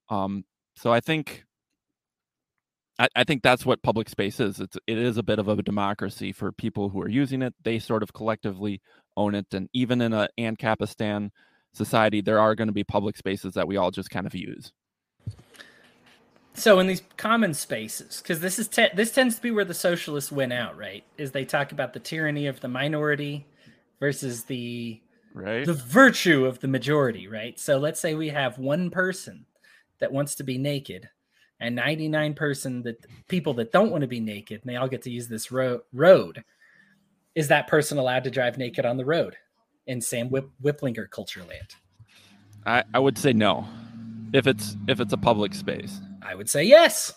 [0.08, 0.44] Um,
[0.76, 1.44] so I think,
[2.98, 4.60] I, I think that's what public space is.
[4.60, 7.54] It's it is a bit of a democracy for people who are using it.
[7.62, 8.80] They sort of collectively
[9.16, 11.30] own it, and even in a Ancapistan
[11.74, 14.72] society, there are going to be public spaces that we all just kind of use.
[16.58, 19.74] So in these common spaces, because this is te- this tends to be where the
[19.74, 21.04] socialists win out, right?
[21.16, 23.46] Is they talk about the tyranny of the minority
[24.00, 25.00] versus the
[25.34, 27.58] right the virtue of the majority, right?
[27.58, 29.46] So let's say we have one person
[30.00, 31.08] that wants to be naked,
[31.60, 34.88] and ninety nine person that people that don't want to be naked, and they all
[34.88, 36.44] get to use this ro- road.
[37.36, 39.36] Is that person allowed to drive naked on the road
[39.86, 41.76] in Sam Whip- Whiplinger culture land?
[42.66, 43.68] I, I would say no,
[44.32, 46.00] if it's if it's a public space.
[46.22, 47.12] I would say yes.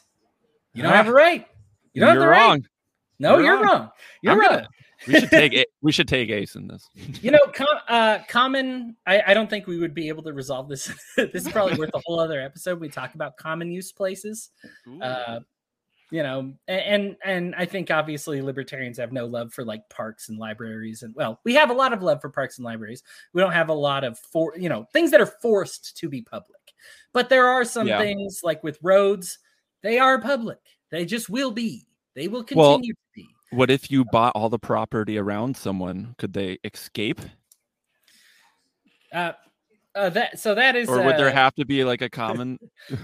[0.74, 1.45] You don't have a right.
[1.93, 2.52] You don't you're have the wrong.
[2.52, 2.62] right.
[3.20, 3.66] No, you're, you're wrong.
[3.66, 3.89] wrong.
[4.22, 4.49] You're I'm wrong.
[4.49, 4.68] Gonna,
[5.08, 6.88] we should take we should take Ace in this.
[7.22, 8.95] you know, com, uh, common.
[9.06, 10.93] I, I don't think we would be able to resolve this.
[11.18, 12.80] this is probably worth a whole other episode.
[12.80, 14.52] We talk about common use places.
[15.02, 15.39] Uh,
[16.12, 20.30] you know, and, and and I think obviously libertarians have no love for like parks
[20.30, 23.02] and libraries, and well, we have a lot of love for parks and libraries.
[23.34, 26.22] We don't have a lot of for you know things that are forced to be
[26.22, 26.61] public.
[27.14, 27.99] But there are some yeah.
[27.99, 29.38] things like with roads,
[29.84, 30.59] they are public.
[30.91, 31.88] They just will be.
[32.16, 33.28] They will continue well, to be.
[33.51, 36.16] What if you bought all the property around someone?
[36.18, 37.22] Could they escape?
[39.12, 39.34] Uh,
[39.93, 40.88] uh, that so that is.
[40.88, 42.57] Or would uh, there have to be like a common?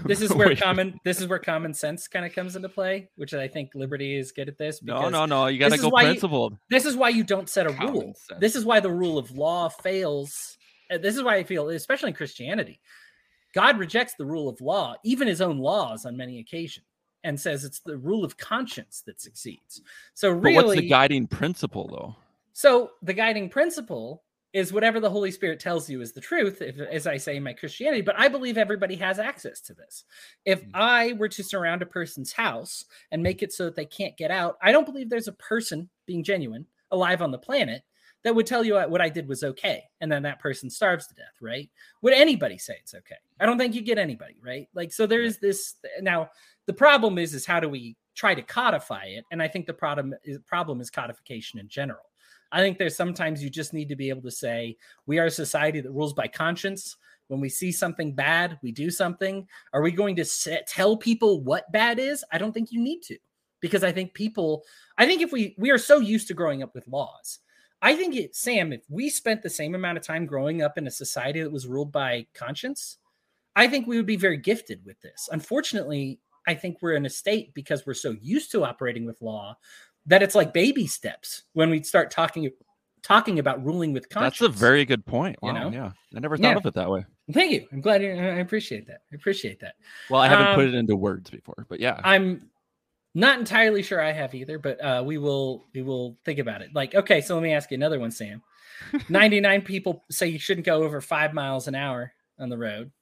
[0.04, 0.98] this is where common.
[1.04, 4.32] This is where common sense kind of comes into play, which I think Liberty is
[4.32, 4.82] good at this.
[4.82, 5.46] No, no, no.
[5.46, 6.52] You got to go principled.
[6.52, 8.14] You, this is why you don't set a common rule.
[8.16, 8.40] Sense.
[8.40, 10.56] This is why the rule of law fails.
[10.90, 12.80] Uh, this is why I feel, especially in Christianity,
[13.54, 16.86] God rejects the rule of law, even his own laws on many occasions,
[17.24, 19.82] and says it's the rule of conscience that succeeds.
[20.14, 22.16] So really but what's the guiding principle though?
[22.52, 24.22] So the guiding principle
[24.52, 27.42] is whatever the Holy Spirit tells you is the truth, if, as I say in
[27.42, 28.00] my Christianity.
[28.00, 30.04] But I believe everybody has access to this.
[30.44, 30.70] If mm-hmm.
[30.74, 34.30] I were to surround a person's house and make it so that they can't get
[34.30, 37.82] out, I don't believe there's a person being genuine alive on the planet
[38.28, 39.84] that would tell you what I did was okay.
[40.02, 41.70] And then that person starves to death, right?
[42.02, 43.16] Would anybody say it's okay?
[43.40, 44.68] I don't think you get anybody, right?
[44.74, 46.28] Like, so there is this now.
[46.66, 49.24] The problem is, is how do we try to codify it.
[49.30, 52.02] And I think the problem is problem is codification in general.
[52.50, 54.76] I think there's sometimes you just need to be able to say,
[55.06, 56.96] we are a society that rules by conscience.
[57.28, 59.46] When we see something bad, we do something.
[59.72, 62.24] Are we going to set, tell people what bad is?
[62.32, 63.18] I don't think you need to,
[63.60, 64.64] because I think people,
[64.96, 67.40] I think if we we are so used to growing up with laws,
[67.80, 70.86] I think it, Sam, if we spent the same amount of time growing up in
[70.86, 72.98] a society that was ruled by conscience,
[73.54, 75.28] I think we would be very gifted with this.
[75.32, 79.56] Unfortunately, I think we're in a state because we're so used to operating with law
[80.06, 82.50] that it's like baby steps when we start talking
[83.02, 84.40] talking about ruling with conscience.
[84.40, 85.36] That's a very good point.
[85.40, 85.70] Wow, You know?
[85.70, 86.56] yeah, I never thought Yeah.
[86.56, 87.06] of it that way.
[87.32, 87.66] Thank you.
[87.72, 88.02] I'm glad.
[88.02, 89.02] You, I appreciate that.
[89.12, 89.74] I appreciate that.
[90.10, 92.50] Well, I haven't put Um, it into words before, but yeah, I'm
[93.18, 96.70] not entirely sure I have either, but uh, we will we will think about it.
[96.74, 98.42] Like, okay, so let me ask you another one, Sam.
[99.08, 102.92] 99 people say you shouldn't go over five miles an hour on the road.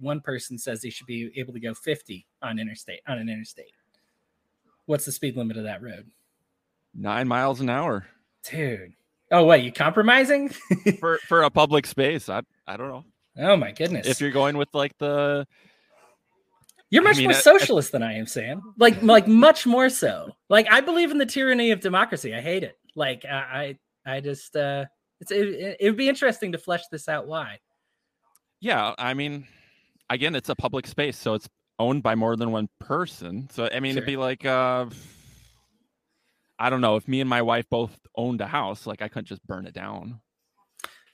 [0.00, 3.72] One person says they should be able to go 50 on interstate on an interstate.
[4.86, 6.10] What's the speed limit of that road?
[6.92, 8.06] nine miles an hour
[8.42, 8.94] Dude.
[9.30, 10.48] Oh, wait, you compromising?
[10.98, 12.28] for for a public space.
[12.28, 13.04] I I don't know
[13.38, 14.08] oh my goodness.
[14.08, 15.46] if you're going with like the
[16.90, 18.74] You're I much mean, more I- I- socialist than I am, Sam.
[18.76, 20.30] Like, like much more so.
[20.48, 22.34] Like, I believe in the tyranny of democracy.
[22.34, 22.76] I hate it.
[22.96, 23.76] Like, I,
[24.06, 24.86] I, I just, uh,
[25.20, 27.26] it's, it, it would be interesting to flesh this out.
[27.28, 27.58] Why?
[28.60, 28.94] yeah.
[28.98, 29.46] I mean,
[30.10, 33.48] again, it's a public space, so it's owned by more than one person.
[33.50, 33.98] So I mean, Sure.
[34.02, 34.86] it'd be like uh,
[36.58, 39.28] I don't know if me and my wife both owned a house, like I couldn't
[39.28, 40.20] just burn it down.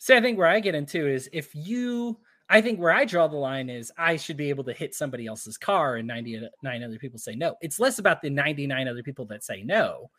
[0.01, 2.19] See, I think where I get into is if you,
[2.49, 5.27] I think where I draw the line is I should be able to hit somebody
[5.27, 7.57] else's car and 99 other people say no.
[7.61, 10.11] It's less about the 99 other people that say no.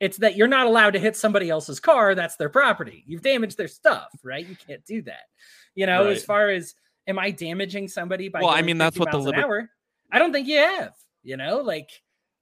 [0.00, 2.14] It's that you're not allowed to hit somebody else's car.
[2.14, 3.04] That's their property.
[3.06, 4.46] You've damaged their stuff, right?
[4.46, 5.24] You can't do that.
[5.74, 6.74] You know, as far as
[7.06, 9.70] am I damaging somebody by Well, I mean, that's what the liber- hour?
[10.10, 10.92] I don't think you have.
[11.22, 11.90] You know, like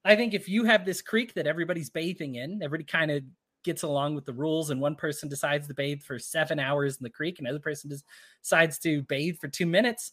[0.05, 3.23] I think if you have this creek that everybody's bathing in, everybody kind of
[3.65, 7.03] gets along with the rules, and one person decides to bathe for seven hours in
[7.05, 7.91] the creek, and another person
[8.43, 10.13] decides to bathe for two minutes.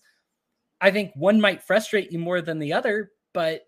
[0.79, 3.61] I think one might frustrate you more than the other, but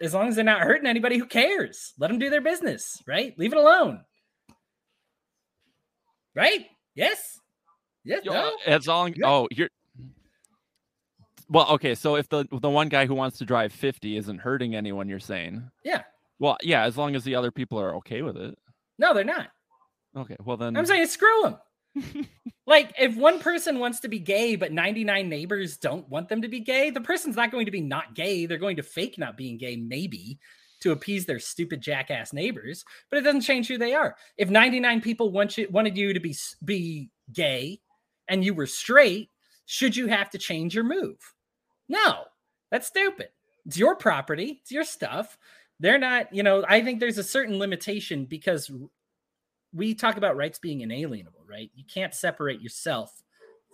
[0.00, 1.92] as long as they're not hurting anybody, who cares?
[1.98, 3.36] Let them do their business, right?
[3.38, 4.04] Leave it alone.
[6.34, 6.66] Right?
[6.94, 7.38] Yes.
[8.04, 8.24] Yes.
[8.24, 8.46] Yo, No?
[8.66, 9.68] Uh, as long oh you're
[11.48, 11.94] well, okay.
[11.94, 15.20] So if the the one guy who wants to drive fifty isn't hurting anyone, you're
[15.20, 16.02] saying, Yeah.
[16.38, 18.58] well, yeah, as long as the other people are okay with it.
[18.98, 19.48] No, they're not.
[20.16, 21.56] Okay, well then, I'm saying screw them.
[22.66, 26.48] like if one person wants to be gay, but 99 neighbors don't want them to
[26.48, 28.46] be gay, the person's not going to be not gay.
[28.46, 30.38] They're going to fake not being gay, maybe
[30.82, 34.16] to appease their stupid jackass neighbors, but it doesn't change who they are.
[34.36, 37.80] If 99 people want you wanted you to be be gay
[38.28, 39.30] and you were straight,
[39.66, 41.18] should you have to change your move?
[41.88, 42.24] No,
[42.70, 43.28] that's stupid.
[43.64, 45.38] It's your property, it's your stuff.
[45.82, 48.70] They're not, you know, I think there's a certain limitation because
[49.74, 51.72] we talk about rights being inalienable, right?
[51.74, 53.10] You can't separate yourself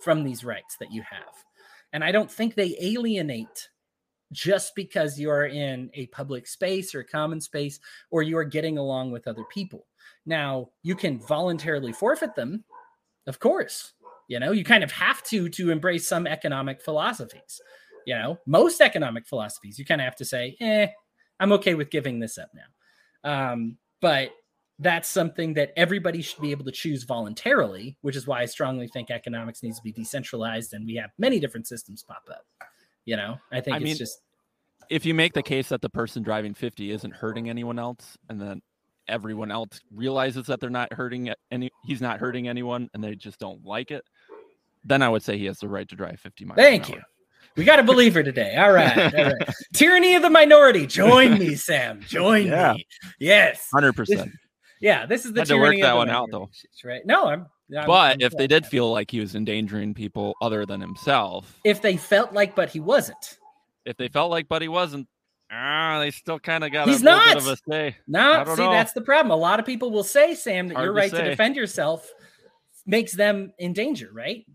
[0.00, 1.34] from these rights that you have.
[1.92, 3.68] And I don't think they alienate
[4.32, 7.78] just because you're in a public space or a common space
[8.10, 9.86] or you are getting along with other people.
[10.24, 12.64] Now, you can voluntarily forfeit them,
[13.26, 13.92] of course.
[14.28, 17.60] You know, you kind of have to to embrace some economic philosophies.
[18.06, 20.88] You know, most economic philosophies, you kind of have to say, eh,
[21.40, 23.52] I'm okay with giving this up now.
[23.52, 24.30] Um, but
[24.78, 28.88] that's something that everybody should be able to choose voluntarily, which is why I strongly
[28.88, 32.44] think economics needs to be decentralized and we have many different systems pop up.
[33.04, 34.20] You know, I think I it's mean, just
[34.90, 38.40] if you make the case that the person driving fifty isn't hurting anyone else, and
[38.40, 38.60] then
[39.08, 43.38] everyone else realizes that they're not hurting any, he's not hurting anyone, and they just
[43.38, 44.04] don't like it,
[44.84, 46.58] then I would say he has the right to drive fifty miles.
[46.58, 47.00] an Thank you.
[47.58, 48.54] We got a believer today.
[48.56, 48.96] All right.
[49.14, 49.48] All right.
[49.74, 50.86] Tyranny of the minority.
[50.86, 52.00] Join me, Sam.
[52.06, 52.72] Join Yeah.
[52.74, 52.86] me.
[53.18, 53.68] Yes.
[53.72, 54.30] Hundred percent.
[54.80, 55.04] Yeah.
[55.06, 56.48] This is the Had to work tyranny that of the one out, though.
[56.84, 57.04] Right.
[57.04, 57.46] No, I'm.
[57.76, 60.80] I'm- But I'm if they did that- feel like he was endangering people other than
[60.80, 63.36] himself, if they felt like, but he wasn't.
[63.84, 65.06] if they felt like Buddy wasn't,
[65.50, 67.36] ah, they still kind of got He's a little bit not!
[67.38, 67.96] of a say.
[68.06, 68.70] No, don't see, know.
[68.70, 69.32] that's the problem.
[69.32, 71.24] A lot of people will say, Sam, that Hard your right to say.
[71.24, 72.08] defend yourself
[72.86, 74.46] makes them in danger, right?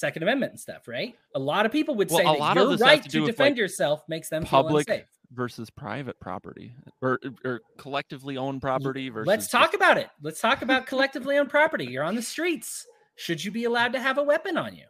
[0.00, 1.14] Second Amendment and stuff, right?
[1.34, 3.58] A lot of people would Well, say a that your right to to, defend like,
[3.58, 5.08] yourself makes them public feel unsafe.
[5.32, 9.26] versus private property, or or collectively owned property versus.
[9.28, 10.08] Let's talk about it.
[10.22, 11.84] Let's talk about collectively owned property.
[11.86, 12.86] You're on the streets.
[13.16, 14.86] Should you be allowed to have a weapon on you?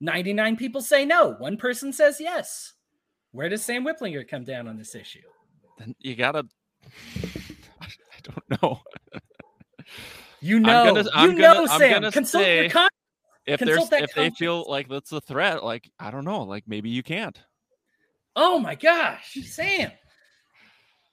[0.00, 1.32] 99 people say no.
[1.34, 2.72] One person says yes.
[3.32, 5.20] Where does Sam Whiplinger come down on this issue?
[5.78, 6.44] Then you gotta.
[7.80, 7.86] I
[8.22, 8.80] don't know.
[10.40, 12.10] You I'm know, gonna- I'm you gonna- know, I'm Sam.
[12.12, 12.88] Consult your say- con-
[13.46, 16.64] If Consult there's if they feel like that's a threat, like I don't know, like
[16.66, 17.38] maybe you can't.
[18.34, 19.90] Oh my gosh, Sam.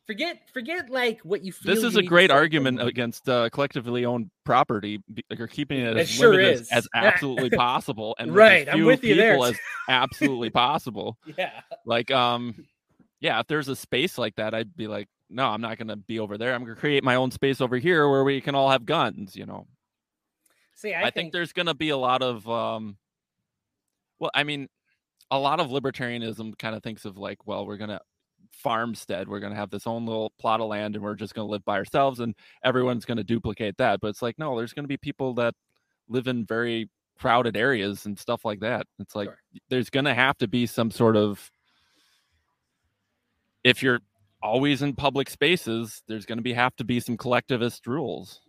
[0.06, 1.74] Forget, forget like what you feel.
[1.74, 5.02] This is a great argument against uh, collectively owned property.
[5.30, 6.68] you're keeping it It as sure limited as, is.
[6.72, 9.58] as absolutely possible, and Right, I'm with you there, as
[9.88, 11.18] absolutely possible.
[11.38, 12.66] Yeah, Like, um,
[13.22, 16.20] yeah, if there's a space like that, I'd be like, no, I'm not gonna be
[16.20, 16.54] over there.
[16.54, 19.38] I'm gonna create my own space over here where we can all have guns.
[19.38, 19.68] You know,
[20.76, 22.98] see, I, I, think, there's going to be a lot of um
[24.20, 24.68] well i mean
[25.32, 28.00] a lot of libertarianism kind of thinks of like well we're going to
[28.52, 31.48] farmstead we're going to have this own little plot of land and we're just going
[31.48, 34.74] to live by ourselves and everyone's going to duplicate that but it's like no there's
[34.74, 35.54] going to be people that
[36.08, 39.38] live in very crowded areas and stuff like that it's like Sure.
[39.70, 41.50] there's going to have to be some sort of
[43.64, 44.00] if you're
[44.42, 48.42] always in public spaces there's going to be have to be some collectivist rules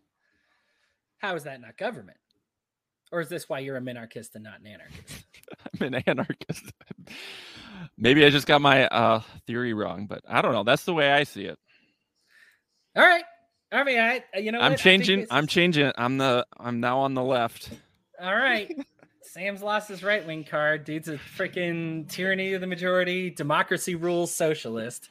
[1.25, 2.19] How is that not government?
[3.11, 5.25] Or is this why you're a minarchist and not an anarchist?
[5.81, 6.71] I'm an anarchist.
[7.97, 10.65] Maybe I just got my uh, theory wrong, but I don't know.
[10.65, 11.59] That's the way I see it.
[12.95, 13.25] All right.
[13.73, 14.61] I mean, I you know?
[14.61, 15.27] I'm think changing.
[15.31, 15.93] I'm changing.
[15.97, 16.47] I'm the.
[16.59, 17.71] I'm now on the left.
[18.21, 18.71] All right.
[19.23, 20.85] Sam's lost his right wing card.
[20.85, 25.09] Dude's a freaking tyranny of the majority, democracy rules socialist.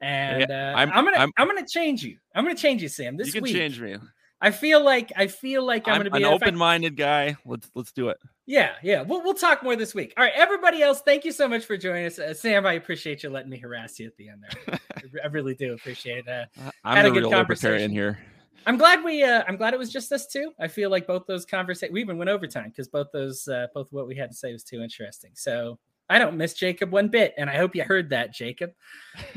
[0.00, 2.18] And uh, I'm, I'm- gonna I'm, I'm- gonna change you.
[2.36, 3.16] I'm gonna change you, Sam.
[3.16, 3.96] This you can week, change me.
[4.40, 7.36] I feel like I feel like I'm, I'm, gonna be an open-minded guy.
[7.44, 8.16] Let's let's do it.
[8.46, 9.02] Yeah, yeah.
[9.02, 10.14] We'll we'll talk more this week.
[10.16, 12.18] All right, everybody else, thank you so much for joining us.
[12.18, 14.78] Uh, Sam, I appreciate you letting me harass you at the end there.
[15.24, 16.48] I really do appreciate it.
[16.58, 17.70] Uh, I'm Had a good real conversation.
[17.70, 18.18] libertarian here.
[18.66, 20.52] I'm glad we uh I'm glad it was just us two.
[20.58, 23.88] I feel like both those conversations we even went overtime because both those uh both
[23.90, 25.32] what we had to say was too interesting.
[25.34, 25.78] So
[26.10, 28.72] I don't miss Jacob one bit, and I hope you heard that, Jacob.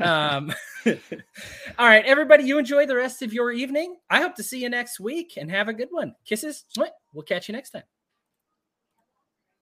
[0.00, 0.52] Um
[1.78, 3.96] all right, everybody, you enjoy the rest of your evening.
[4.10, 6.14] I hope to see you next week and have a good one.
[6.26, 6.64] Kisses.
[7.14, 7.84] We'll catch you next time.